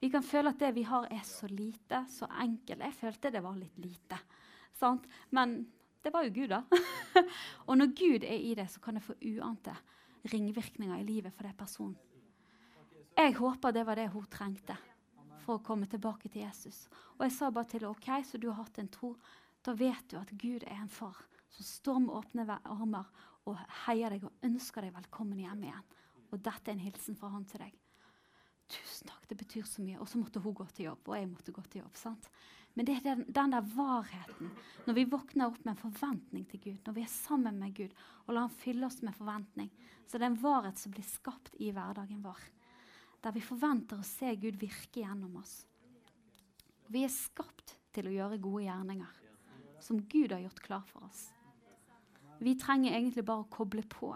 [0.03, 2.83] Vi kan føle at det vi har, er så lite, så enkelt.
[2.83, 4.19] Jeg følte det var litt lite.
[4.75, 5.07] Sant?
[5.31, 5.61] Men
[6.03, 6.65] det var jo Gud, da.
[7.69, 9.77] og når Gud er i det, så kan det få uante
[10.33, 11.99] ringvirkninger i livet for den personen.
[13.15, 14.75] Jeg håper det var det hun trengte
[15.45, 16.89] for å komme tilbake til Jesus.
[17.19, 19.15] Og jeg sa bare til henne OK, så du har hatt en tro.
[19.63, 21.21] Da vet du at Gud er en far
[21.53, 25.95] som står med åpne armer og heier deg og ønsker deg velkommen hjem igjen.
[26.33, 27.79] Og dette er en hilsen fra han til deg.
[28.73, 29.99] Tusen takk, det betyr så mye.
[30.01, 31.97] Og så måtte hun gå til jobb, og jeg måtte gå til jobb.
[31.99, 32.29] sant?
[32.73, 34.53] Men det er den, den, der varheten.
[34.87, 37.93] Når vi våkner opp med en forventning til Gud, når vi er sammen med Gud
[38.25, 39.69] og lar Han fylle oss med forventning,
[40.07, 42.41] så det er en varhet som blir skapt i hverdagen vår.
[43.23, 45.67] Der vi forventer å se Gud virke gjennom oss.
[46.89, 49.21] Vi er skapt til å gjøre gode gjerninger
[49.83, 51.29] som Gud har gjort klar for oss.
[52.43, 54.13] Vi trenger egentlig bare å koble på.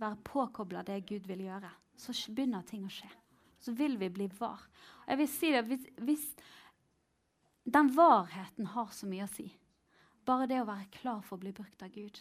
[0.00, 1.70] Være påkobla det Gud vil gjøre.
[1.96, 3.10] Så begynner ting å skje
[3.64, 4.60] så vil vi bli var.
[5.06, 6.26] Jeg vil si det, hvis, hvis
[7.64, 9.46] Den varheten har så mye å si.
[10.24, 12.20] Bare det å være klar for å bli brukt av Gud.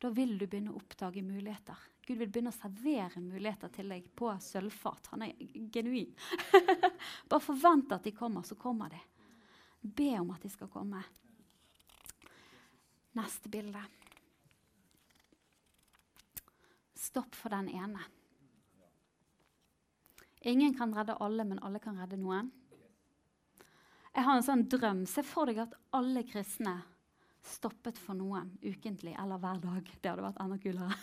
[0.00, 1.76] da vil du begynne å oppdage muligheter.
[2.06, 5.10] Gud vil begynne å servere muligheter til deg på sølvfat.
[5.12, 5.34] Han er
[5.74, 6.14] genuin.
[7.28, 9.00] Bare forvent at de kommer, så kommer de.
[9.82, 11.02] Be om at de skal komme.
[13.18, 13.82] Neste bilde.
[17.00, 18.02] Stopp for den ene.
[20.40, 22.50] Ingen kan redde alle, men alle kan redde noen.
[24.10, 25.04] Jeg har en sånn drøm.
[25.08, 26.74] Se for deg at alle kristne
[27.46, 29.88] stoppet for noen ukentlig eller hver dag.
[30.00, 30.98] Det hadde vært enda kulere.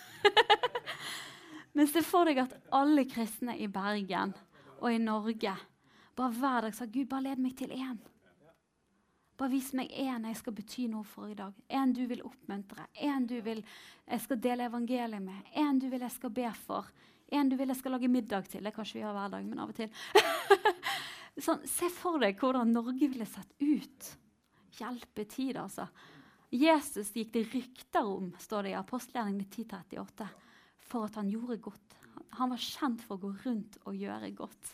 [1.77, 4.36] Men se for deg at alle kristne i Bergen
[4.77, 5.55] og i Norge
[6.17, 7.97] bare hver dag sa Gud, bare led meg til én.
[9.38, 11.54] Bare vis meg én jeg skal bety noe for i dag.
[11.69, 12.88] En du vil oppmuntre.
[13.06, 15.52] En du vil jeg skal dele evangeliet med.
[15.54, 16.89] En du vil jeg skal be for.
[17.30, 18.63] En du vil jeg skal lage middag til.
[18.65, 19.91] Det kan ikke vi ha hver dag, men av og til.
[21.45, 24.10] sånn, se for deg hvordan Norge ville sett ut.
[24.80, 25.86] Hjelpetid, altså.
[26.54, 30.28] Jesus gikk det rykter om, står det i apostelgjerningene 1038,
[30.88, 31.97] for at han gjorde godt.
[32.39, 34.71] Han var kjent for å gå rundt og gjøre godt.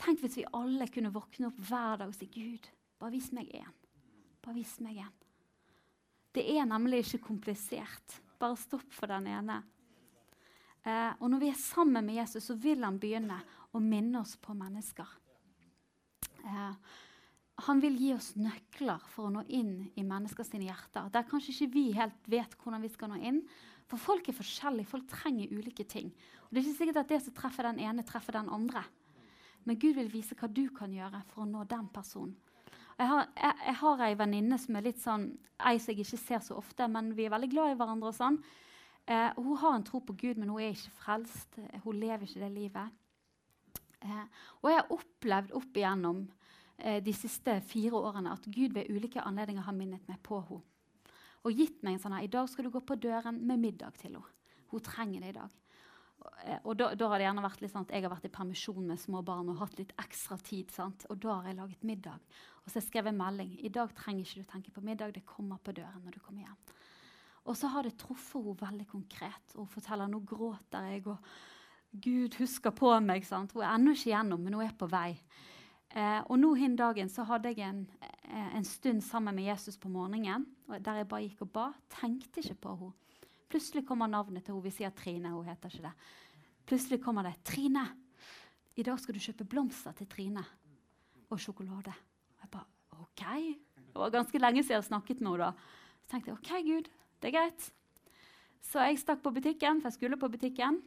[0.00, 2.66] Tenk hvis vi alle kunne våkne opp hver dag og si Gud,
[3.00, 3.72] bare vis meg én.
[4.44, 5.14] Bare vis meg én.
[6.36, 8.20] Det er nemlig ikke komplisert.
[8.40, 9.62] Bare stopp for den ene.
[10.86, 13.40] Eh, og når vi er sammen med Jesus, så vil han begynne
[13.74, 15.08] å minne oss på mennesker.
[16.44, 16.74] Eh,
[17.66, 21.08] han vil gi oss nøkler for å nå inn i menneskers hjerter.
[21.12, 23.40] Der kanskje ikke vi helt vet hvordan vi skal nå inn.
[23.88, 24.90] For folk er forskjellige.
[24.90, 26.12] Folk trenger ulike ting.
[26.46, 28.84] Og Det er ikke sikkert at det som treffer den ene, treffer den andre.
[29.64, 32.36] Men Gud vil vise hva du kan gjøre for å nå den personen.
[32.96, 35.26] Jeg har, jeg, jeg har ei venninne som er litt sånn
[35.68, 38.10] Ei som jeg ikke ser så ofte, men vi er veldig glad i hverandre.
[38.10, 38.36] og sånn.
[39.08, 41.56] Eh, hun har en tro på Gud, men hun er ikke frelst.
[41.84, 42.92] Hun lever ikke det livet.
[44.04, 44.24] Eh,
[44.60, 46.26] og jeg har opplevd opp igjennom
[46.76, 50.60] eh, de siste fire årene at Gud ved ulike anledninger har minnet meg på henne.
[51.46, 53.96] Og gitt meg en sånn her I dag skal du gå på døren med middag
[54.00, 54.26] til henne.
[54.72, 55.52] Hun trenger det i dag.
[56.44, 58.32] Eh, og da, da, har det gjerne vært litt sånn at Jeg har vært i
[58.36, 60.70] permisjon med små barn og hatt litt ekstra tid.
[60.74, 61.06] Sant?
[61.12, 62.22] Og da har jeg laget middag.
[62.62, 63.52] Og så har jeg skrevet melding.
[63.60, 65.14] I dag trenger ikke du tenke på middag.
[65.14, 66.62] Det kommer på døren når du kommer hjem.
[67.46, 69.54] Og så har det truffet henne veldig konkret.
[69.54, 73.26] Og hun forteller nå gråter jeg, og Gud husker på meg.
[73.26, 73.54] Sant?
[73.54, 75.12] Hun er ennå ikke gjennom, men hun er på vei.
[75.96, 79.78] Eh, og nå hin dagen så hadde jeg en, eh, en, stund sammen med Jesus
[79.78, 81.66] på morgenen der jeg bare gikk og ba.
[81.88, 83.05] Tenkte ikke på henne.
[83.48, 84.64] Plutselig kommer navnet til henne.
[84.66, 85.30] Vi sier Trine.
[85.34, 85.94] Hun heter ikke det.
[86.66, 87.86] Plutselig kommer det 'Trine,
[88.76, 90.44] i dag skal du kjøpe blomster til Trine
[91.30, 91.94] og sjokolade'.
[91.94, 93.22] Og Jeg bare, ok.
[93.76, 95.44] Det var ganske lenge siden jeg snakket med henne.
[95.44, 95.52] da.
[96.02, 96.90] Så tenkte jeg OK, Gud,
[97.22, 97.72] det er greit.
[98.60, 100.82] Så jeg stakk på butikken, for jeg skulle på butikken.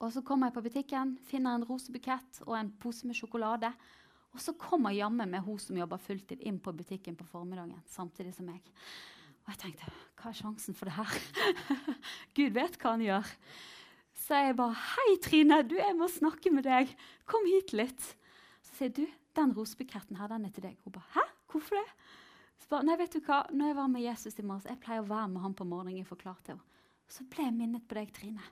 [0.00, 3.72] Og så kommer jeg på butikken, finner en rosebukett og en pose med sjokolade.
[4.32, 7.82] Og så kommer jammen med hun som jobber fulltid, inn på butikken på formiddagen.
[7.86, 8.62] samtidig som meg.
[9.42, 11.14] Og jeg tenkte hva er sjansen for det her?
[12.36, 13.30] Gud vet hva han gjør.
[14.22, 16.92] Så jeg bare 'Hei, Trine, du, jeg må snakke med deg.
[17.26, 18.12] Kom hit litt.'
[18.62, 21.24] Så sier du, 'Den rosebuketten her, den er til deg.' Hun bare 'Hæ?
[21.50, 21.96] Hvorfor det?'
[22.62, 23.42] Så bare, nei, vet du hva?
[23.50, 25.98] Når jeg var med Jesus i morges, jeg pleier å være med ham på morgenen.
[25.98, 26.62] jeg forklarte henne.
[27.08, 28.44] Så ble jeg minnet på deg, Trine.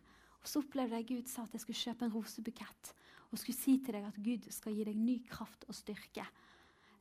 [0.42, 2.94] Og så opplevde jeg Gud sa at jeg skulle kjøpe en rosebukett.
[3.30, 6.26] Og skulle si til deg at Gud skal gi deg ny kraft og styrke.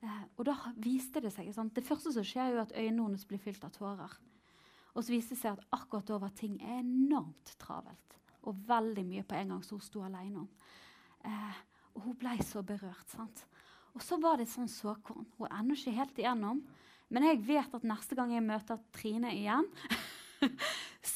[0.04, 1.74] Eh, og da viste det seg sant?
[1.76, 4.18] Det første som skjer, er at øynene hennes blir fylt av tårer.
[4.96, 8.18] Og så viste det seg at akkurat da var ting enormt travelt.
[8.48, 10.50] Og veldig mye på en gang, så hun sto alene om.
[11.28, 11.64] Eh,
[11.96, 13.10] og hun ble så berørt.
[13.12, 13.46] sant?
[13.98, 15.28] Og så var det et sånn såkorn.
[15.38, 16.64] Hun er ennå ikke helt igjennom.
[17.10, 19.66] Men jeg vet at neste gang jeg møter Trine igjen,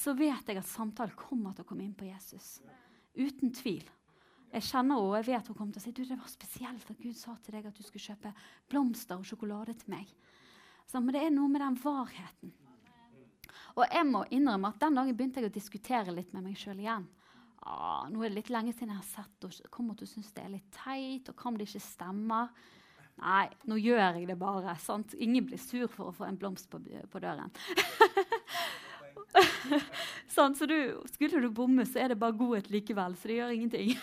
[0.02, 2.58] så vet jeg at samtalen kommer til å komme inn på Jesus.
[3.14, 3.86] Uten tvil.
[4.54, 6.90] Jeg kjenner henne, og jeg vet hun kommer til å si du, det var spesielt
[6.92, 8.34] at Gud sa til deg at du skulle kjøpe
[8.70, 10.12] blomster og sjokolade til meg.
[10.86, 12.54] Så, men det er noe med den varheten.
[13.74, 16.84] Og jeg må innrømme at den dagen begynte jeg å diskutere litt med meg sjøl
[16.84, 17.08] igjen.
[17.64, 20.34] Ah, nå er det litt lenge siden jeg har sett og kommer til å synes
[20.36, 21.32] det er litt teit.
[21.32, 22.54] Og om det ikke stemmer?
[23.24, 24.78] Nei, nå gjør jeg det bare.
[24.82, 25.16] sant?
[25.18, 27.54] Ingen blir sur for å få en blomst på, på døren.
[30.36, 30.78] sånn, så du,
[31.14, 33.16] Skulle du bomme, så er det bare godhet likevel.
[33.18, 33.94] Så det gjør ingenting.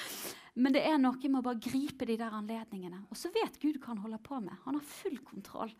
[0.62, 3.04] Men det er noe med å bare gripe de der anledningene.
[3.08, 4.54] Og så vet Gud hva han holder på med.
[4.66, 5.72] Han har full kontroll.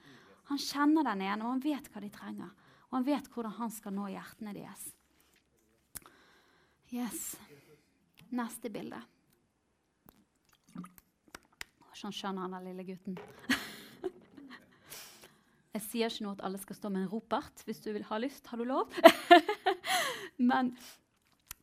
[0.48, 2.52] Han kjenner den ene, og han vet hva de trenger.
[2.90, 4.86] Og han vet hvordan han skal nå hjertene deres.
[6.92, 7.34] Yes.
[8.32, 9.00] Neste bilde.
[11.96, 13.18] Sånn skjønner han den lille gutten.
[15.72, 17.62] Jeg sier ikke nå at alle skal stå med en ropert.
[17.64, 18.92] Hvis du vil ha lyst, har du lov.
[20.50, 20.74] Men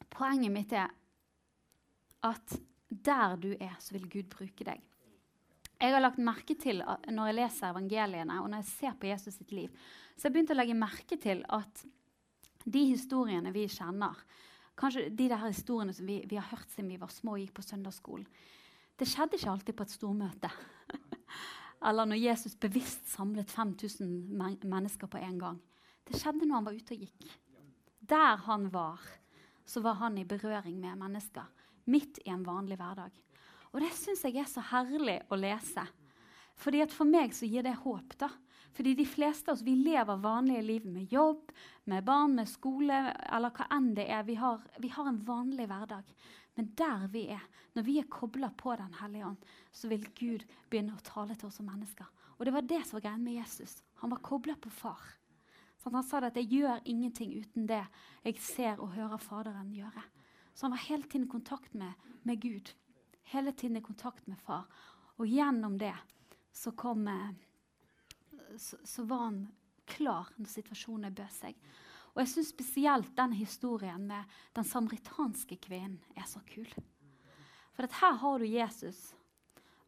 [0.09, 0.89] poenget mitt er
[2.25, 2.55] at
[2.89, 4.81] der du er, så vil Gud bruke deg.
[5.79, 9.37] Jeg har lagt merke til når jeg leser evangeliene og når jeg ser på Jesus
[9.37, 9.71] sitt liv,
[10.17, 11.85] så jeg begynt å legge merke til at
[12.69, 14.17] De historiene vi kjenner,
[14.77, 17.53] kanskje de der historiene som vi, vi har hørt siden vi var små og gikk
[17.55, 18.25] på søndagsskolen,
[18.99, 20.51] det skjedde ikke alltid på et stormøte.
[21.85, 25.61] Eller når Jesus bevisst samlet 5000 men mennesker på en gang.
[26.07, 27.29] Det skjedde når han var ute og gikk.
[28.09, 28.99] Der han var,
[29.65, 31.45] så var han i berøring med mennesker.
[31.85, 33.13] Midt i en vanlig hverdag.
[33.71, 35.85] Og det syns jeg er så herlig å lese.
[36.59, 38.17] Fordi For meg så gir det håp.
[38.17, 38.29] da.
[38.73, 41.51] Fordi de fleste av oss vi lever vanlige liv med jobb,
[41.85, 44.23] med barn, med skole eller hva enn det er.
[44.23, 46.03] Vi har, vi har en vanlig hverdag.
[46.55, 50.45] Men der vi er, når vi er kobla på Den hellige ånd, så vil Gud
[50.69, 52.07] begynne å tale til oss som mennesker.
[52.37, 53.83] Og det var det som var greia med Jesus.
[54.01, 54.99] Han var kobla på far.
[55.79, 57.85] Så han sa at 'jeg gjør ingenting uten det
[58.23, 60.03] jeg ser og hører Faderen gjøre'.
[60.53, 62.73] Så han var hele tiden i kontakt med, med Gud.
[63.23, 64.67] Hele tiden i kontakt med far.
[65.17, 65.95] Og gjennom det
[66.51, 67.29] så kom eh,
[68.57, 69.47] så, så, var han
[69.85, 71.55] klar når situasjonen bød seg.
[72.15, 76.67] Og jeg syns spesielt den historien med den samaritanske kvinnen er så kul.
[77.77, 79.13] For her har du Jesus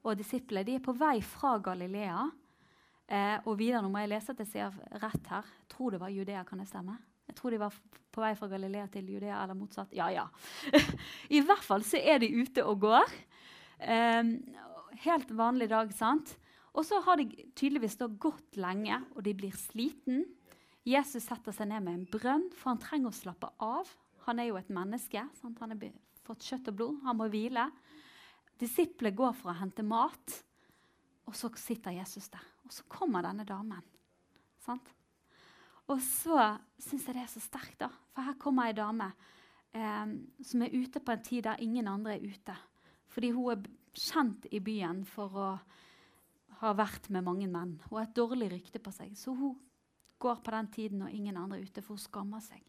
[0.02, 0.66] og disiplene.
[0.68, 2.24] De er på vei fra Galilea.
[3.12, 5.50] Eh, og videre, nå må jeg lese at jeg ser rett her.
[5.64, 6.96] Jeg tror det var Judea, kan det stemme?
[7.28, 7.76] Jeg tror de var
[8.12, 9.92] på vei fra Galilea til Judea, eller motsatt.
[9.96, 10.26] Ja, ja.
[11.36, 13.14] I hvert fall så er de ute og går.
[13.82, 14.34] Um,
[15.04, 16.36] helt vanlig dag, sant?
[16.72, 20.24] Og så har de tydeligvis gått lenge, og de blir sliten.
[20.88, 23.90] Jesus setter seg ned med en brønn, for han trenger å slappe av.
[24.26, 25.24] Han er jo et menneske.
[25.38, 25.60] Sant?
[25.62, 25.92] Han har
[26.26, 27.02] fått kjøtt og blod.
[27.06, 27.68] Han må hvile.
[28.62, 30.38] Disiplene går for å hente mat,
[31.30, 32.46] og så sitter Jesus der.
[32.66, 33.86] Og så kommer denne damen.
[34.62, 34.90] Sant?
[35.90, 36.38] Og så
[36.82, 37.90] syns jeg det er så sterkt, da.
[38.14, 39.10] For her kommer ei dame
[39.74, 40.14] eh,
[40.46, 42.56] som er ute på en tid der ingen andre er ute.
[43.12, 43.66] Fordi hun er
[43.98, 45.50] kjent i byen for å
[46.62, 49.16] ha vært med mange menn Hun har et dårlig rykte på seg.
[49.18, 49.58] Så hun
[50.22, 52.62] går på den tiden når ingen andre er ute, for hun skammer seg.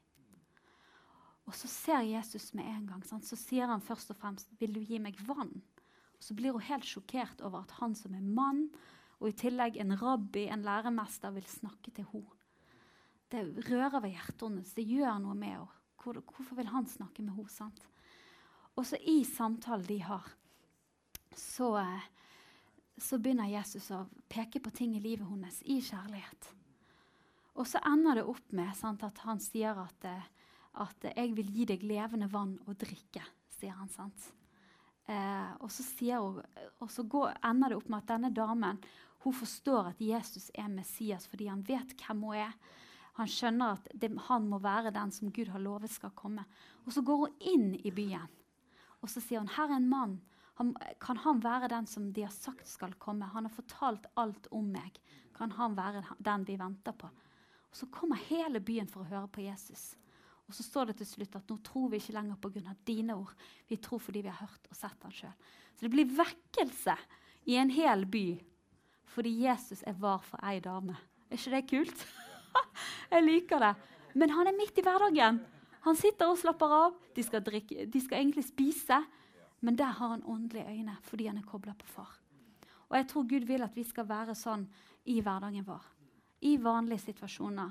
[1.48, 3.02] Og så ser Jesus med en gang.
[3.04, 3.26] Sant?
[3.26, 5.62] Så sier han først og fremst 'Vil du gi meg vann?'
[6.16, 8.70] Og Så blir hun helt sjokkert over at han som er mann,
[9.20, 12.30] og i tillegg en rabbi, en læremester, vil snakke til henne.
[13.30, 14.74] Det rører ved hjertet hennes.
[14.74, 15.68] Det gjør noe med henne.
[16.02, 17.72] Hvor, hvorfor vil han snakke med henne?
[18.76, 20.30] Og så i samtalen de har,
[21.34, 22.02] så eh,
[23.02, 26.50] så begynner Jesus å peke på ting i livet hennes i kjærlighet.
[27.60, 30.28] Og så ender det opp med sant, at han sier at, eh,
[30.80, 33.24] at, 'jeg vil gi deg levende vann å drikke'.
[33.48, 34.32] sier han, sant?
[35.06, 35.82] Eh, og så,
[36.18, 36.42] hun,
[36.80, 38.78] og så går, ender det opp med at denne damen
[39.22, 42.52] hun forstår at Jesus er Messias fordi han vet hvem hun er.
[43.14, 46.44] Han skjønner at det, han må være den som Gud har lovet skal komme.
[46.86, 48.28] Og Så går hun inn i byen
[49.02, 50.20] og så sier hun, her er en mann
[50.60, 53.30] han, kan han være den som de har sagt skal komme?
[53.32, 54.98] Han har fortalt alt om meg.
[55.34, 57.08] Kan han være den vi venter på?
[57.72, 59.94] Og Så kommer hele byen for å høre på Jesus.
[60.48, 62.74] Og så står det til slutt at nå tror vi ikke lenger pga.
[62.84, 63.32] dine ord.
[63.68, 65.32] Vi tror fordi vi har hørt og sett han sjøl.
[65.74, 66.96] Så det blir vekkelse
[67.48, 68.40] i en hel by
[69.12, 70.96] fordi Jesus er var for ei dame.
[71.28, 72.04] Er ikke det kult?
[73.12, 73.74] Jeg liker det.
[74.14, 75.40] Men han er midt i hverdagen.
[75.84, 76.94] Han sitter og slapper av.
[77.12, 79.02] De skal, drikke, de skal egentlig spise.
[79.60, 82.14] Men der har han åndelige øyne fordi han er kobla på far.
[82.88, 84.64] Og jeg tror Gud vil at vi skal være sånn
[85.08, 85.84] i hverdagen vår.
[86.48, 87.70] I vanlige situasjoner.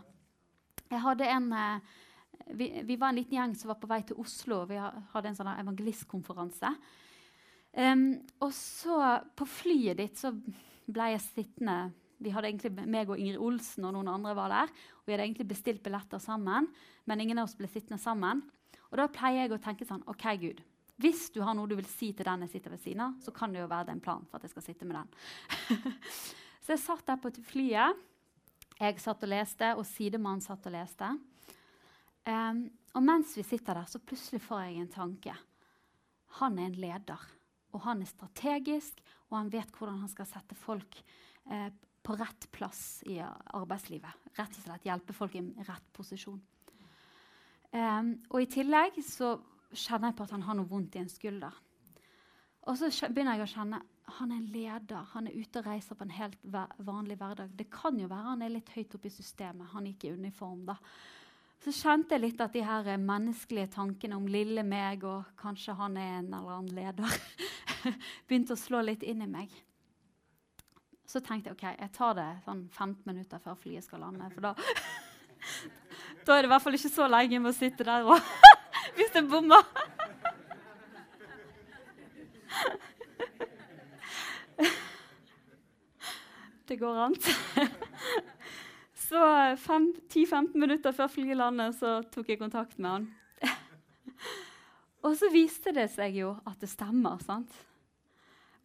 [0.91, 1.93] Jeg hadde en, eh,
[2.55, 4.63] vi, vi, var en liten gjeng som var på vei til Oslo.
[4.69, 6.73] Vi hadde en sånn evangelistkonferanse.
[7.71, 8.97] Um, og så
[9.39, 11.77] på flyet ditt så ble jeg sittende
[12.21, 14.73] vi hadde egentlig, meg og Ingrid Olsen og noen andre var der.
[14.99, 16.67] og Vi hadde egentlig bestilt billetter sammen,
[17.09, 18.43] men ingen av oss ble sittende sammen.
[18.91, 20.61] Og Da pleier jeg å tenke sånn OK, Gud.
[21.01, 23.33] Hvis du har noe du vil si til den jeg sitter ved siden av, så
[23.33, 25.81] kan det jo være det en plan for at jeg skal sitte med den.
[26.61, 27.97] så jeg satt der på flyet.
[28.81, 31.11] Jeg satt og leste, og sidemannen satt og leste.
[32.25, 32.63] Um,
[32.97, 35.35] og mens vi sitter der, så plutselig får jeg en tanke.
[36.41, 37.27] Han er en leder,
[37.75, 40.97] og han er strategisk, og han vet hvordan han skal sette folk
[41.51, 41.69] eh,
[42.01, 44.27] på rett plass i arbeidslivet.
[44.39, 46.41] Rett og slett hjelpe folk i rett posisjon.
[47.71, 49.35] Um, og i tillegg så
[49.71, 51.53] kjenner jeg på at han har noe vondt i en skulder.
[52.67, 53.79] Og så begynner jeg å kjenne
[54.17, 55.07] han er en leder.
[55.13, 56.37] Han er ute og reiser på en helt
[56.85, 57.55] vanlig hverdag.
[57.57, 59.71] Det kan jo være han er litt høyt oppe i systemet.
[59.73, 60.77] Han gikk i uniform da.
[61.61, 65.97] Så kjente jeg litt at de her menneskelige tankene om lille meg og kanskje han
[65.99, 67.19] er en eller annen leder,
[68.27, 69.53] begynte å slå litt inn i meg.
[71.05, 74.31] Så tenkte jeg ok, jeg tar det sånn 15 minutter før flyet skal lande.
[74.33, 74.55] For da,
[76.25, 78.17] da er det i hvert fall ikke så lenge med å sitte der og
[78.97, 79.67] hvis jeg bommer.
[86.71, 87.15] Det går an.
[88.93, 93.07] Så 10-15 minutter før flyet landet så tok jeg kontakt med han.
[95.03, 97.19] og så viste det seg jo at det stemmer.
[97.25, 97.51] sant?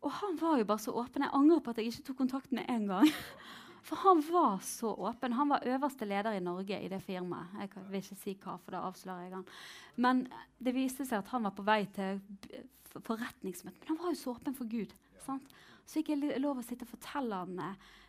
[0.07, 1.25] Og han var jo bare så åpen.
[1.27, 3.11] Jeg angrer på at jeg ikke tok kontakt med en gang.
[3.89, 5.35] For han var så åpen.
[5.35, 7.59] Han var øverste leder i Norge i det firmaet.
[7.59, 9.45] Jeg vil ikke si hva, for da avslører jeg han.
[9.99, 10.23] Men
[10.63, 12.23] det viste seg at han var på vei til
[13.03, 13.83] forretningsmøte.
[13.83, 14.95] Men han var jo så åpen for Gud.
[15.27, 15.55] Sant?
[15.87, 17.61] Så fikk jeg lov å sitte og fortelle han,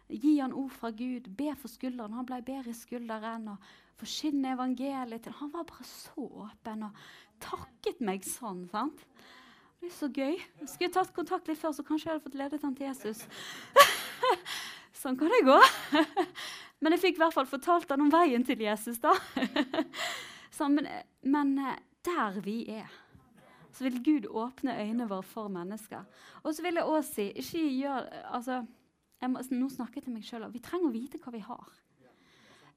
[0.07, 2.15] Gi han ord fra Gud, be for skulderen.
[2.15, 3.49] Han ble bedre i skulderen.
[3.51, 7.01] og Forkynne evangeliet til Han var bare så åpen og
[7.43, 8.67] takket meg sånn.
[8.71, 9.03] sant?
[9.81, 10.37] Det er så gøy.
[10.61, 13.25] Jeg skulle tatt kontakt litt før, så kanskje jeg hadde fått ledet han til Jesus.
[15.01, 15.57] sånn kan det gå.
[16.81, 19.01] men jeg fikk i hvert fall fortalt han om veien til Jesus.
[19.03, 19.13] da.
[20.57, 20.87] så, men,
[21.21, 22.89] men eh, der vi er,
[23.77, 26.05] så vil Gud åpne øynene våre for mennesker.
[26.43, 28.63] Og så vil jeg også si ikke gjør, altså,
[29.29, 30.47] må, Nå snakker jeg til meg sjøl.
[30.53, 31.75] Vi trenger å vite hva vi har.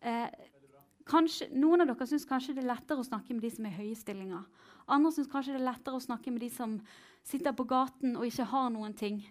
[0.00, 0.28] Eh,
[1.08, 3.72] kanskje, noen av dere syns kanskje det er lettere å snakke med de som er
[3.72, 4.44] i høye stillinger.
[4.92, 6.76] Andre syns kanskje det er lettere å snakke med de som
[7.26, 9.22] sitter på gaten og ikke har noen ting.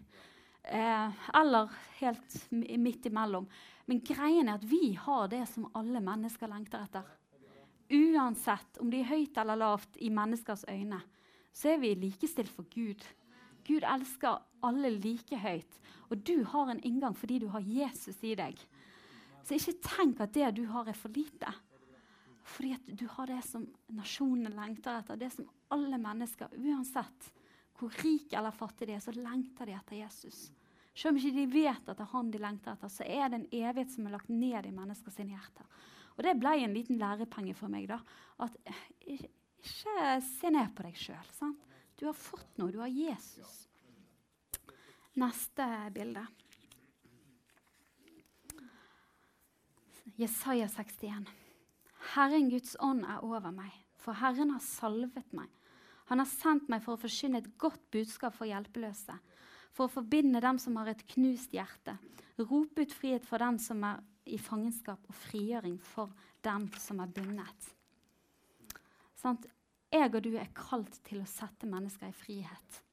[0.63, 1.69] Eh, eller
[2.01, 3.45] helt midt imellom.
[3.85, 7.05] Men greien er at vi har det som alle mennesker lengter etter.
[7.89, 10.99] Uansett om de er høyt eller lavt i menneskers øyne,
[11.53, 13.03] så er vi likestilt for Gud.
[13.67, 15.79] Gud elsker alle like høyt.
[16.09, 18.59] Og du har en inngang fordi du har Jesus i deg.
[19.45, 21.51] Så ikke tenk at det du har, er for lite.
[22.49, 25.19] Fordi at du har det som nasjonene lengter etter.
[25.19, 27.29] Det som alle mennesker, uansett
[27.79, 30.49] hvor rik eller fattig de er, så lengter de etter Jesus.
[30.93, 33.39] Selv om ikke de vet at det er han de lengter etter, så er det
[33.39, 35.67] en evighet som er lagt ned i menneskers hjerter.
[36.17, 37.87] Og det ble en liten lærepenge for meg.
[37.87, 38.01] da,
[38.43, 38.57] At
[39.59, 41.33] ikke, se ned på deg sjøl.
[41.99, 42.71] Du har fått noe.
[42.71, 43.65] Du har Jesus.
[45.19, 46.23] Neste bilde.
[50.19, 51.27] Jesaja 61.
[52.15, 55.47] Herren Guds ånd er over meg, for Herren har salvet meg.
[56.09, 59.15] Han har sendt meg for å forkynne et godt budskap for hjelpeløse,
[59.75, 61.95] for å forbinde dem som har et knust hjerte,
[62.39, 66.11] rope ut frihet for den som er i fangenskap, og frigjøring for
[66.45, 67.69] dem som er bundet.
[69.19, 69.39] Sånn,
[69.91, 72.83] jeg og du er kalt til å sette mennesker i frihet.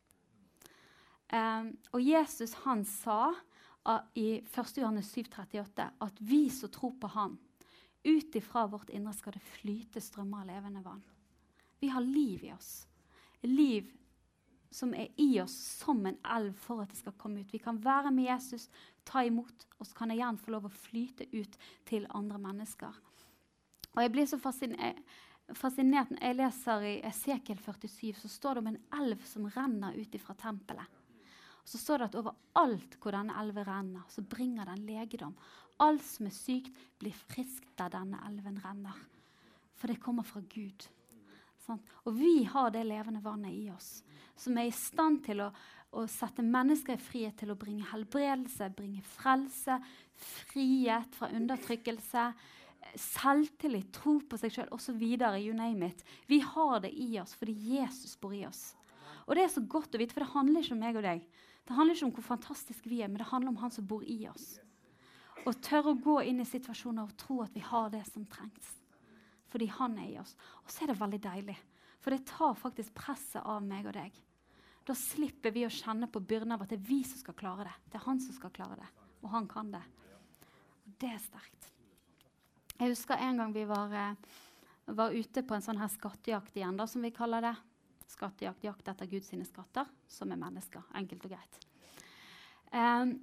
[1.30, 4.78] Um, og Jesus han sa uh, i 1.
[4.78, 7.36] Johannes 7,38 at vi som tror på Han,
[8.06, 11.02] ut ifra vårt indre skal det flyte strømmer av levende vann.
[11.82, 12.86] Vi har liv i oss.
[13.42, 13.90] Liv
[14.70, 17.52] som er i oss som en elv for at det skal komme ut.
[17.52, 18.68] Vi kan være med Jesus,
[19.06, 21.58] ta imot, og så kan jeg igjen få lov å flyte ut
[21.88, 22.98] til andre mennesker.
[23.94, 24.98] Og Jeg blir så fascinert,
[25.54, 29.94] fascinert når jeg leser i Esekiel 47, så står det om en elv som renner
[29.94, 31.02] ut fra tempelet.
[31.62, 35.34] Og så står det at overalt hvor denne elven renner, så bringer den legedom.
[35.82, 38.98] Alt som er sykt, blir friskt der denne elven renner.
[39.76, 40.86] For det kommer fra Gud.
[41.66, 41.82] Sånn?
[42.06, 44.04] Og vi har det levende vannet i oss,
[44.38, 45.50] som er i stand til å,
[45.98, 49.80] å sette mennesker i frihet til å bringe helbredelse, bringe frelse,
[50.14, 52.28] frihet fra undertrykkelse
[52.94, 55.02] selvtillit, tro på seg sjøl osv.
[55.02, 56.04] You name it.
[56.26, 58.74] Vi har det i oss fordi Jesus bor i oss.
[59.26, 61.24] Og det er så godt å vite, for det handler ikke om meg og deg.
[61.66, 64.04] Det handler ikke om hvor fantastisk vi er, men det handler om han som bor
[64.06, 64.60] i oss.
[65.46, 68.70] Og tørre å gå inn i situasjoner og tro at vi har det som trengs.
[69.50, 70.34] Fordi han er i oss.
[70.62, 71.56] Og så er det veldig deilig.
[72.02, 74.14] For det tar faktisk presset av meg og deg.
[74.86, 77.66] Da slipper vi å kjenne på byrden av at det er vi som skal klare
[77.66, 77.74] det.
[77.90, 78.90] Det er han som skal klare det.
[79.24, 79.82] Og han kan det.
[80.86, 81.72] Og det er sterkt.
[82.76, 84.34] Jeg husker en gang vi var, eh,
[84.92, 87.54] var ute på en sånn her skattejakt igjen, da, som vi kaller det.
[88.06, 90.82] Skattejakt, jakt etter Guds skatter, som er mennesker.
[90.94, 91.58] Enkelt og greit.
[92.72, 93.18] Um,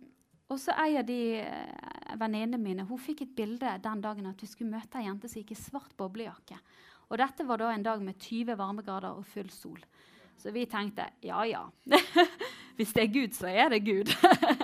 [0.50, 4.42] og så Ei av de uh, venninnene mine hun fikk et bilde den dagen at
[4.42, 6.58] vi skulle møte ei jente som gikk i svart boblejakke.
[7.10, 9.80] Og Dette var da en dag med 20 varmegrader og full sol.
[10.38, 11.68] Så vi tenkte ja, ja.
[12.76, 14.10] Hvis det er Gud, så er det Gud.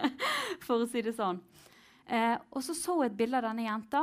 [0.65, 1.39] For å si det sånn.
[2.09, 4.01] Eh, og så så hun et bilde av denne jenta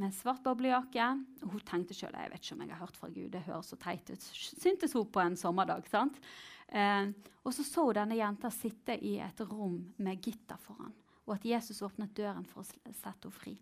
[0.00, 1.06] med svart boblejakke.
[1.44, 3.30] Og hun tenkte sjøl jeg vet ikke om jeg har hørt fra Gud.
[3.32, 5.88] det høres så teit ut, syntes hun på en sommerdag.
[5.90, 6.20] sant?
[6.68, 7.10] Eh,
[7.42, 10.94] og så så hun denne jenta sitte i et rom med gitter foran,
[11.26, 13.56] og at Jesus åpnet døren for å sette henne fri.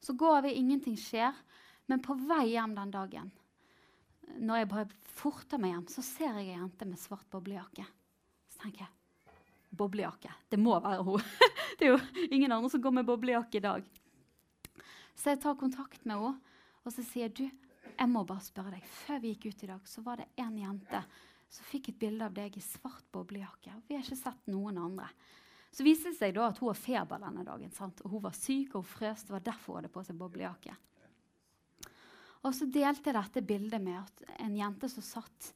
[0.00, 1.36] Så går vi, ingenting skjer,
[1.86, 3.30] men på vei hjem den dagen,
[4.40, 4.86] når jeg bare
[5.18, 7.84] forter meg hjem, så ser jeg ei jente med svart boblejakke.
[8.48, 8.94] Så tenker jeg
[9.70, 10.32] boblejakke.
[10.50, 11.22] Det må være hun.
[11.78, 13.90] det er jo ingen andre som går med boblejakke i dag.
[15.14, 16.38] Så jeg tar kontakt med henne
[16.80, 17.44] og så sier du,
[17.90, 18.86] jeg må bare spørre deg.
[19.04, 21.02] Før vi gikk ut i dag, så var det en jente
[21.50, 23.74] som fikk et bilde av deg i svart boblejakke.
[23.88, 25.10] Vi har ikke sett noen andre.
[25.70, 27.70] Så viste det seg da at hun har feber denne dagen.
[27.74, 28.00] Sant?
[28.04, 29.26] Og Hun var syk og hun frøs.
[29.26, 30.76] Det var derfor hun hadde på seg boblejakke.
[32.40, 35.50] Og så delte jeg dette bildet med at en jente som satt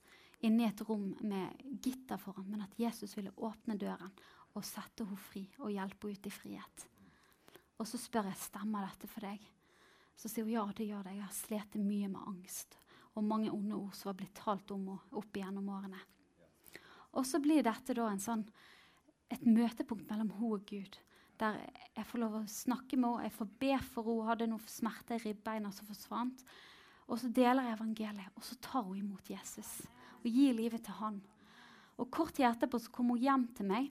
[0.45, 4.13] inne i et rom med gitter foran, men at Jesus ville åpne døren
[4.53, 6.85] og sette henne fri og hjelpe henne ut i frihet.
[7.79, 9.43] Og så spør jeg stemmer dette for deg.
[10.15, 11.17] Så sier hun ja, det gjør det.
[11.17, 12.79] Jeg har slitt mye med angst
[13.15, 16.01] og mange onde ord som var blitt talt om opp igjennom årene.
[17.15, 18.43] Og så blir dette da en sånn,
[19.31, 20.99] et møtepunkt mellom hun og Gud.
[21.39, 21.61] Der
[21.95, 24.29] jeg får lov å snakke med henne, jeg får be for henne.
[24.31, 26.43] Hadde noe smerte i ribbeina som forsvant.
[27.07, 29.83] Og så deler jeg evangeliet, og så tar hun imot Jesus
[30.25, 31.19] og gir livet til han.
[32.01, 33.91] Og Kort tid etterpå så kom hun hjem til meg.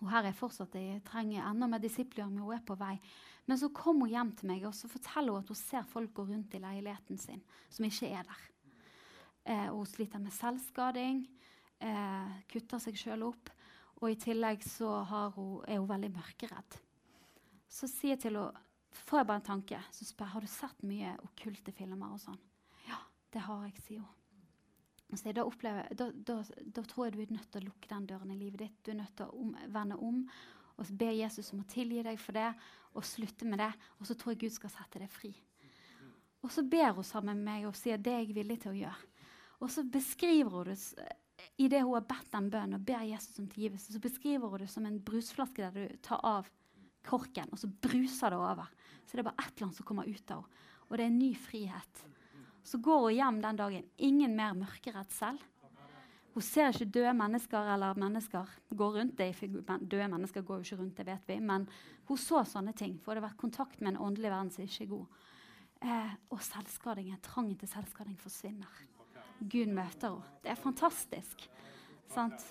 [0.00, 2.98] Og her er fortsatt, Jeg trenger enda mer disipler, men hun er på vei.
[3.46, 6.12] Men så kom hun hjem til meg og så forteller hun at hun ser folk
[6.14, 8.44] gå rundt i leiligheten sin som ikke er der.
[9.44, 11.24] Eh, hun sliter med selvskading,
[11.80, 13.50] eh, kutter seg sjøl opp.
[14.00, 15.02] Og i tillegg så
[15.34, 16.78] hun, er hun veldig mørkeredd.
[17.68, 18.66] Så sier jeg til henne
[19.06, 19.82] får jeg bare en tanke.
[19.92, 22.14] Så spør jeg har du sett mye okkulte filmer.
[22.14, 22.40] og sånn.
[22.88, 22.98] Ja,
[23.32, 24.19] det har jeg, sier hun.
[25.16, 28.08] Så da, opplever, da, da, da, tror jeg du er nødt til å lukke den
[28.10, 28.80] døren i livet ditt.
[28.84, 30.24] Du er nødt til å om, vende om
[30.80, 32.48] og be Jesus om å tilgi deg for det
[32.96, 33.70] og slutte med det.
[33.98, 35.32] Og så tror jeg Gud skal sette deg fri.
[36.40, 38.78] Og så ber hun sammen med meg og sier det er jeg villig til å
[38.78, 39.10] gjøre.
[39.60, 40.78] Og så beskriver hun det
[41.60, 44.62] i det hun har bedt den bønnen og ber Jesus om tilgivelse, så beskriver hun
[44.62, 46.48] det som en brusflaske der du tar av
[47.06, 48.68] korken, og så bruser det over.
[49.06, 50.66] Så det er bare ett eller annet som kommer ut av henne.
[50.90, 52.00] Og det er en ny frihet.
[52.64, 53.88] Så går hun hjem den dagen.
[53.96, 55.46] Ingen mer mørkeredd selv.
[56.30, 59.18] Hun ser ikke døde mennesker eller mennesker går rundt.
[59.18, 59.32] Det.
[59.80, 61.40] Døde mennesker går jo ikke rundt, det vet vi.
[61.42, 61.66] Men
[62.06, 62.94] hun så sånne ting.
[63.02, 65.18] For det har vært kontakt med en åndelig verden som ikke er god.
[65.80, 68.80] Eh, og selvskadingen, trangen til selvskading forsvinner.
[69.40, 70.40] Gud møter henne.
[70.44, 71.46] Det er fantastisk.
[72.12, 72.44] Sant?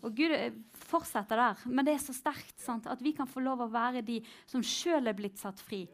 [0.00, 0.56] Og Gud eh,
[0.88, 1.64] fortsetter der.
[1.68, 2.88] Men det er så sterkt sant?
[2.88, 5.84] at vi kan få lov å være de som sjøl er blitt satt fri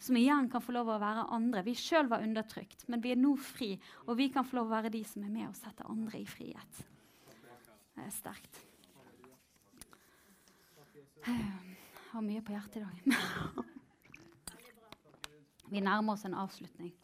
[0.00, 1.62] som igjen kan få lov å være andre.
[1.66, 3.74] Vi sjøl var undertrykt, men vi er nå fri,
[4.08, 6.28] og vi kan få lov å være de som er med og sette andre i
[6.28, 6.80] frihet.
[7.92, 8.62] Det er sterkt.
[11.26, 11.36] Jeg
[12.14, 13.66] har mye på hjertet i dag.
[15.74, 16.94] vi nærmer oss en avslutning.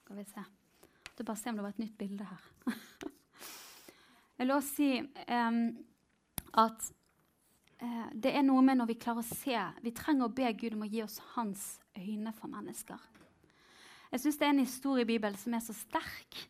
[0.00, 0.46] Skal vi se.
[1.18, 2.48] Du bare se om det var et nytt bilde her.
[4.38, 4.88] Jeg vil også si
[5.28, 5.60] um,
[6.58, 6.88] at
[7.84, 10.74] uh, det er noe med når vi klarer å se Vi trenger å be Gud
[10.74, 11.66] om å gi oss hans
[11.98, 12.98] øyne for mennesker.
[14.12, 16.42] Jeg syns det er en historie i Bibelen som er så sterk,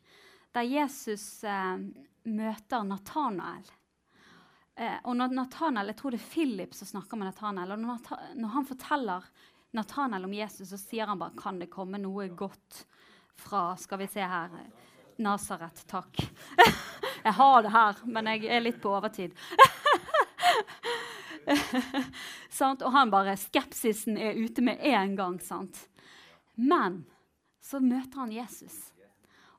[0.52, 1.78] der Jesus eh,
[2.28, 3.68] møter Natanael.
[4.74, 7.72] Eh, og når Nathanael, Jeg tror det er Philip som snakker med Natanael.
[7.72, 7.98] og når,
[8.34, 9.22] når, han forteller
[9.72, 12.84] Natanael om Jesus, så sier han bare kan det komme noe godt
[13.36, 14.50] fra skal vi se her,
[15.18, 15.84] Nasaret.
[15.86, 16.18] Takk.
[17.26, 19.36] jeg har det her, men jeg er litt på overtid.
[22.86, 25.40] og han bare Skepsisen er ute med en gang.
[25.40, 25.88] sant?
[26.54, 27.04] Men
[27.62, 28.92] så møter han Jesus.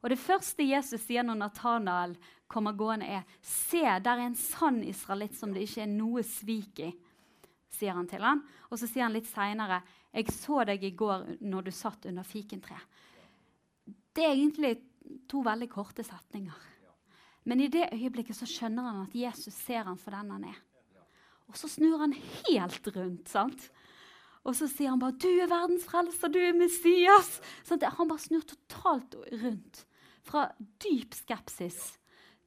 [0.03, 2.17] Og det første Jesus sier når Nathanael
[2.51, 6.83] kommer gående, er Se, der er en sann israelitt som det ikke er noe svik
[6.83, 6.91] i.
[7.73, 8.43] sier han til han.
[8.69, 9.81] Og så sier han litt seinere
[10.13, 12.83] Jeg så deg i går når du satt under fikentreet.
[14.13, 14.75] Det er egentlig
[15.27, 16.59] to veldig korte setninger.
[17.43, 20.59] Men i det øyeblikket så skjønner han at Jesus ser han for den han er.
[21.53, 23.29] Og så snur han helt rundt.
[23.29, 23.69] sant?
[24.43, 27.39] Og så sier han bare 'Du er verdens frelser, du er Messias'.
[27.63, 29.85] Sånn, han bare snur totalt rundt.
[30.23, 31.97] Fra dyp skepsis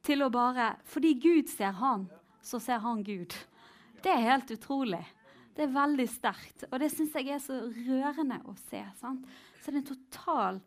[0.03, 2.09] til å bare Fordi Gud ser han,
[2.41, 3.33] så ser han Gud.
[4.03, 5.05] Det er helt utrolig.
[5.55, 6.63] Det er veldig sterkt.
[6.71, 8.83] Og det syns jeg er så rørende å se.
[8.99, 9.25] Sant?
[9.61, 10.61] Så det er en total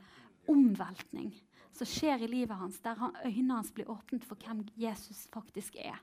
[0.51, 1.30] omveltning
[1.72, 6.01] som skjer i livet hans, der øynene hans blir åpnet for hvem Jesus faktisk er.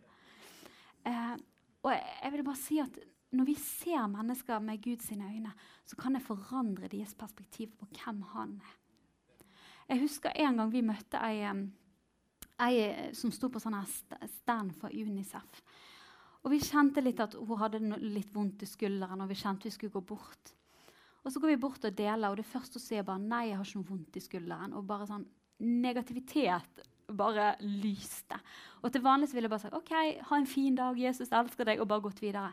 [1.06, 1.36] Eh,
[1.88, 3.00] og jeg, vil bare si at
[3.38, 5.54] når vi ser mennesker med Guds øyne,
[5.86, 8.78] så kan det forandre deres perspektiv på hvem han er.
[9.88, 11.48] Jeg husker en gang vi møtte ei,
[12.60, 15.62] ei som sto på sånn stand for Unicef.
[16.44, 19.74] Og Vi kjente litt at hun hadde litt vondt i skulderen, og vi kjente vi
[19.74, 20.54] skulle gå bort.
[21.24, 23.66] Og Så går vi bort og deler, og det første sier bare 'nei, jeg har
[23.66, 24.76] ikke noe vondt i skulderen'.
[24.76, 25.26] Og bare sånn
[25.60, 28.38] negativitet bare lyste.
[28.84, 29.94] Og til vanlig ville jeg bare sagt OK,
[30.30, 32.52] ha en fin dag, Jesus elsker deg, og bare gått videre.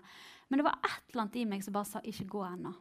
[0.48, 2.74] Men det var et eller annet i meg som bare sa ikke gå ennå.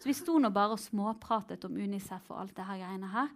[0.00, 3.30] Så vi sto nå bare og småpratet om Unicef og alt det her greiene her.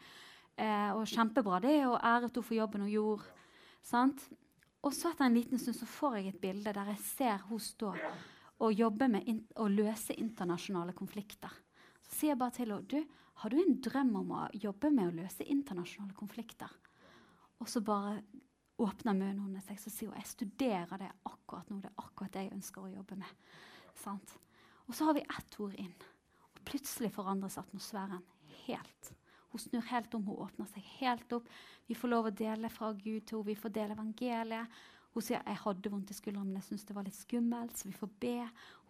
[0.59, 3.31] Eh, og kjempebra det, og æret henne for jobben hun gjorde.
[3.87, 4.25] Sant?
[4.83, 7.63] Og så etter en liten stund så får jeg et bilde der jeg ser hun
[7.63, 7.93] stå
[8.59, 11.53] og jobbe med å løse internasjonale konflikter.
[12.03, 12.99] Så sier jeg bare til henne du,
[13.39, 16.73] har du en drøm om å jobbe med å løse internasjonale konflikter.
[17.59, 18.21] Og så bare
[18.79, 21.81] åpner munnen hennes, og sier hun jeg studerer det akkurat nå.
[21.83, 23.47] Det er akkurat det jeg ønsker å jobbe med.
[23.99, 24.37] Sant?
[24.87, 25.95] Og så har vi ett ord inn,
[26.45, 28.23] og plutselig forandres atmosfæren
[28.65, 29.11] helt.
[29.49, 31.49] Hun snur helt om, hun åpner seg helt opp.
[31.89, 34.79] Vi får lov å dele fra Gud til henne, vi får dele evangeliet.
[35.17, 37.79] Hun sier jeg hadde vondt i skuldrene, men jeg syntes det var litt skummelt.
[37.81, 38.37] Så vi får be.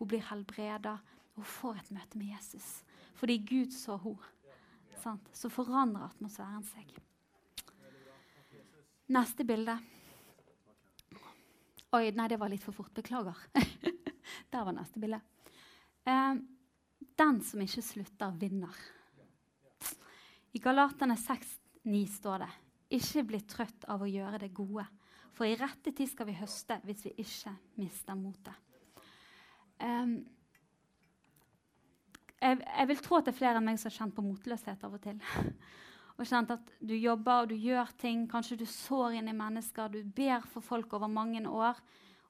[0.01, 0.99] Hun blir helbreda.
[1.39, 2.83] Hun får et møte med Jesus.
[3.17, 4.35] Fordi Gud så henne.
[5.33, 6.91] Så forandrer atmosfæren seg.
[9.09, 9.79] Neste bilde.
[11.97, 12.93] Oi, nei, det var litt for fort.
[12.93, 13.39] Beklager.
[14.53, 15.21] Der var neste bilde.
[16.05, 16.35] Eh,
[17.17, 18.77] den som ikke slutter, vinner.
[20.53, 22.51] I Galaterne 6,9 står det
[22.99, 24.85] ikke bli trøtt av å gjøre det gode,
[25.37, 28.57] for i rette tid skal vi høste hvis vi ikke mister motet.
[29.79, 30.17] Um,
[32.41, 34.89] jeg, jeg, vil tro at det er flere enn meg som har kjent på motløshet
[34.89, 35.21] av og til.
[36.19, 39.89] og kjent at Du jobber og du gjør ting, kanskje du sår inn i mennesker,
[39.89, 41.79] du ber for folk over mange år,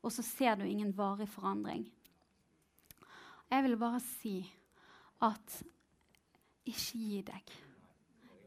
[0.03, 1.87] og så ser du ingen varig forandring.
[3.49, 4.37] Jeg vil bare si
[5.25, 5.63] at
[6.69, 7.55] ikke gi deg.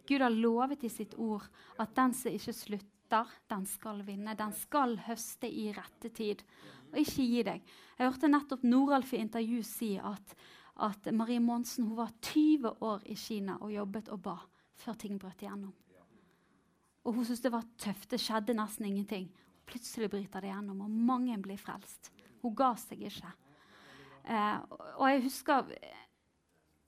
[0.08, 1.48] Gud har lovet i sitt ord
[1.82, 4.38] at den som ikke slutter, den skal vinne.
[4.38, 6.44] Den skal høste i rette tid.
[6.94, 7.66] Og ikke gi deg.
[7.98, 10.36] Jeg hørte nettopp Noralf i intervju si at,
[10.86, 14.38] at Marie Monsen var 20 år i Kina og jobbet og ba
[14.82, 15.74] før ting brøt igjennom.
[17.02, 18.10] Og Hun syntes det var tøft.
[18.12, 19.30] Det skjedde nesten ingenting.
[19.66, 22.12] Plutselig bryter det igjennom, og mange blir frelst.
[22.42, 23.32] Hun ga seg ikke.
[24.22, 24.58] Eh,
[25.00, 25.70] og jeg husker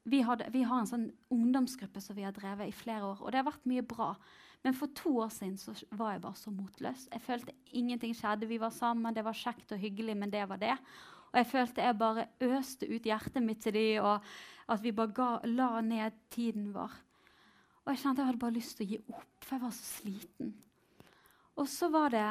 [0.04, 3.32] vi, hadde, vi, har en sånn ungdomsgruppe som vi har drevet i flere år, og
[3.32, 4.10] det har vært mye bra.
[4.64, 7.08] Men for to år siden så var jeg bare så motløs.
[7.12, 8.48] Jeg følte ingenting skjedde.
[8.48, 10.76] Vi var sammen, det var kjekt og hyggelig, men det var det.
[11.32, 14.24] Og jeg følte jeg bare øste ut hjertet mitt til dem, og
[14.72, 16.94] at vi bare ga, la ned tiden vår.
[17.84, 19.88] Og jeg kjente jeg hadde bare lyst til å gi opp, for jeg var så
[19.88, 20.52] sliten.
[21.60, 22.28] Og så var det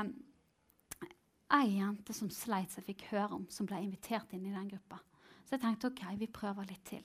[1.52, 4.70] ei jente som sleit, som jeg fikk høre om, som ble invitert inn i den
[4.72, 5.02] gruppa.
[5.44, 7.04] Så jeg tenkte ok, vi prøver litt til.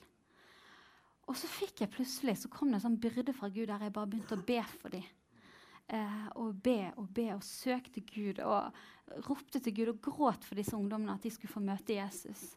[1.28, 3.96] Og så fikk jeg plutselig, så kom det en sånn byrde fra Gud der jeg
[3.96, 5.04] bare begynte å be for dem.
[5.88, 8.76] Eh, og be og be og søkte Gud og
[9.28, 12.50] ropte til Gud og gråt for disse ungdommene at de skulle få møte Jesus.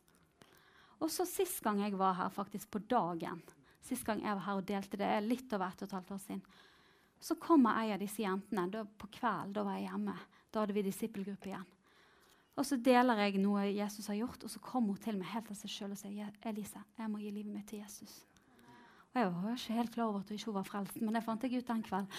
[1.00, 3.42] Og så Sist gang jeg var her, faktisk på dagen,
[3.84, 6.14] sist gang jeg var her og delte det, er litt over ett og et halvt
[6.16, 6.42] år siden,
[7.20, 9.52] så kommer ei av disse jentene da, på kvelden.
[9.56, 10.16] Da var jeg hjemme.
[10.50, 11.68] Da hadde vi disippelgruppe igjen.
[12.58, 15.50] Og så deler jeg noe Jesus har gjort, og så kommer hun til meg helt
[15.52, 18.18] av seg sjøl og sier Elise, jeg må gi livet mitt til Jesus.
[19.10, 21.46] Og jeg var ikke helt klar over at hun ikke var frelst, men det fant
[21.46, 22.10] jeg ut den kvelden.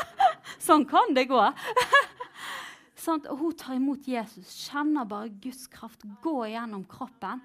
[0.66, 1.42] sånn kan det gå!
[3.06, 7.44] sånn, og hun tar imot Jesus, kjenner bare Guds kraft gå gjennom kroppen.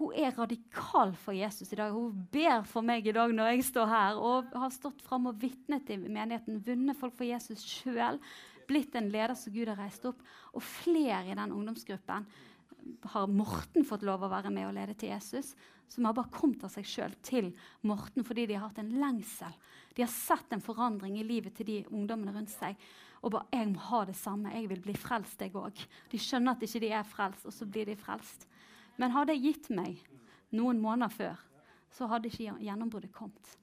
[0.00, 1.92] Hun er radikal for Jesus i dag.
[1.92, 5.36] Hun ber for meg i dag når jeg står her, og har stått fram og
[5.42, 8.20] vitnet i menigheten, vunnet folk for Jesus sjøl,
[8.68, 10.22] blitt en leder som Gud har reist opp.
[10.56, 12.26] Og flere i den ungdomsgruppen
[13.12, 15.52] har Morten fått lov å være med og lede til Jesus
[15.92, 17.50] som har bare kommet av seg sjøl til
[17.88, 19.52] Morten fordi de har hatt en lengsel.
[19.92, 22.78] De har sett en forandring i livet til de ungdommene rundt seg.
[23.22, 24.52] Og bare 'Jeg må ha det samme.
[24.52, 27.66] Jeg vil bli frelst, jeg òg.' De skjønner at ikke de er frelst, og så
[27.66, 28.46] blir de frelst.
[28.96, 30.02] Men hadde jeg gitt meg
[30.52, 31.46] noen måneder før,
[31.92, 33.56] så hadde ikke gjennombruddet kommet.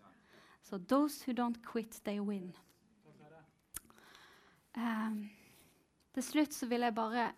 [0.61, 2.53] Så 'those who don't quit, they win'.
[4.77, 5.29] Um,
[6.13, 7.31] til slutt så vil jeg bare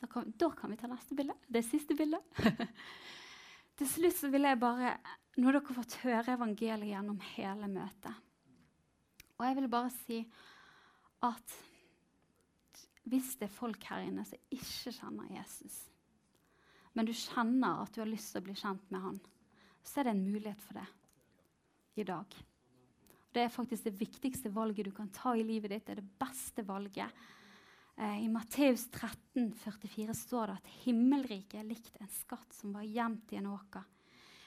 [0.00, 1.34] da kan, da kan vi ta neste bilde.
[1.48, 2.20] Det siste bildet.
[3.78, 4.96] Til slutt så vil jeg bare
[5.36, 8.14] Nå har dere fått høre evangeliet gjennom hele møtet.
[9.36, 10.20] Og jeg vil bare si
[11.26, 11.56] at
[13.04, 15.76] hvis det er folk her inne som ikke kjenner Jesus,
[16.96, 19.16] men du kjenner at du har lyst til å bli kjent med han,
[19.84, 20.86] så er det en mulighet for det
[22.00, 22.36] i dag.
[23.36, 25.84] Det er faktisk det viktigste valget du kan ta i livet ditt.
[25.84, 27.26] Det er det beste valget.
[27.96, 32.88] Eh, I Matteus 13, 44 står det at himmelriket er likt en skatt som var
[32.88, 33.84] gjemt i en åker.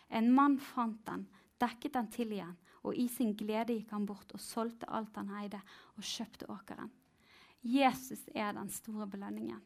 [0.09, 1.27] En mann fant den,
[1.61, 5.29] dekket den til igjen, og i sin glede gikk han bort og solgte alt han
[5.37, 5.61] eide,
[5.97, 6.89] og kjøpte åkeren.
[7.61, 9.61] Jesus er den store belønningen.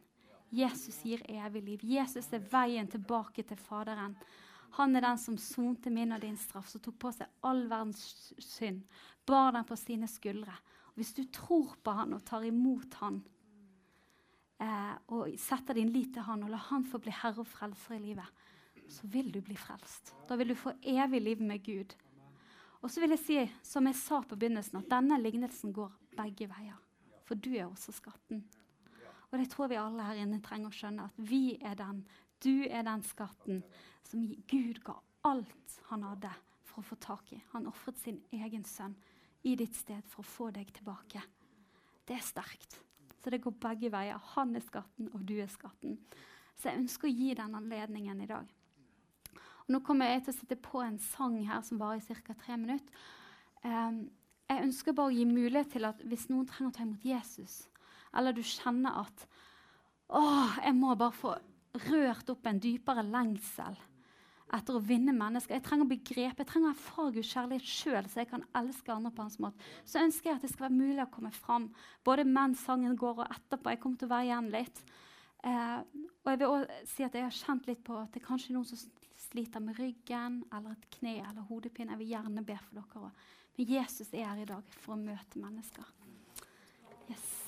[0.54, 1.84] Jesus gir evig liv.
[1.96, 4.14] Jesus er veien tilbake til Faderen.
[4.78, 8.34] Han er den som sonte min og din straff, som tok på seg all verdens
[8.42, 8.84] synd,
[9.26, 10.56] bar den på sine skuldre.
[10.94, 13.20] Og hvis du tror på han og tar imot han,
[14.62, 17.98] eh, og setter din lit til han og lar han få bli herre og frelser
[17.98, 18.42] i livet,
[18.90, 20.14] så vil du bli frelst.
[20.30, 21.94] Da vil du få evig liv med Gud.
[22.82, 26.50] Og så vil jeg si, som jeg sa på begynnelsen, at denne lignelsen går begge
[26.52, 26.82] veier.
[27.24, 28.44] For du er også skatten.
[29.34, 31.08] Og det tror vi alle her inne trenger å skjønne.
[31.10, 32.04] At vi er den,
[32.46, 33.64] du er den skatten
[34.06, 36.30] som Gud ga alt han hadde
[36.70, 37.42] for å få tak i.
[37.56, 38.94] Han ofret sin egen sønn
[39.44, 41.24] i ditt sted for å få deg tilbake.
[42.06, 42.78] Det er sterkt.
[43.24, 44.22] Så det går begge veier.
[44.36, 45.98] Han er skatten, og du er skatten.
[46.60, 48.50] Så jeg ønsker å gi den anledningen i dag.
[49.64, 52.36] Og nå kommer jeg til å sitte på en sang her som varer i ca.
[52.36, 53.06] tre minutter.
[53.64, 54.10] Um,
[54.52, 57.64] jeg ønsker bare å gi mulighet til at hvis noen trenger å ta imot Jesus,
[58.14, 59.26] eller du kjenner at
[60.14, 60.22] å,
[60.62, 61.34] jeg må bare få
[61.88, 63.78] rørt opp en dypere lengsel
[64.54, 65.56] etter å vinne mennesker.
[65.58, 68.44] Jeg trenger å bli grepet, jeg trenger å erfare Guds kjærlighet sjøl, så jeg kan
[68.60, 69.72] elske andre på hans måte.
[69.90, 71.72] Så ønsker jeg at det skal være mulig å komme fram,
[72.06, 73.74] både mens sangen går og etterpå.
[73.74, 74.84] Jeg kommer til å være igjen litt.
[75.44, 75.80] Eh,
[76.24, 78.54] og jeg vil også si at jeg har kjent litt på at det er kanskje
[78.56, 78.84] noen som
[79.26, 81.96] sliter med ryggen eller et kne eller hodepine.
[81.96, 83.26] Jeg vil gjerne be for dere òg.
[83.58, 85.90] Men Jesus er her i dag for å møte mennesker.
[87.10, 87.43] Yes.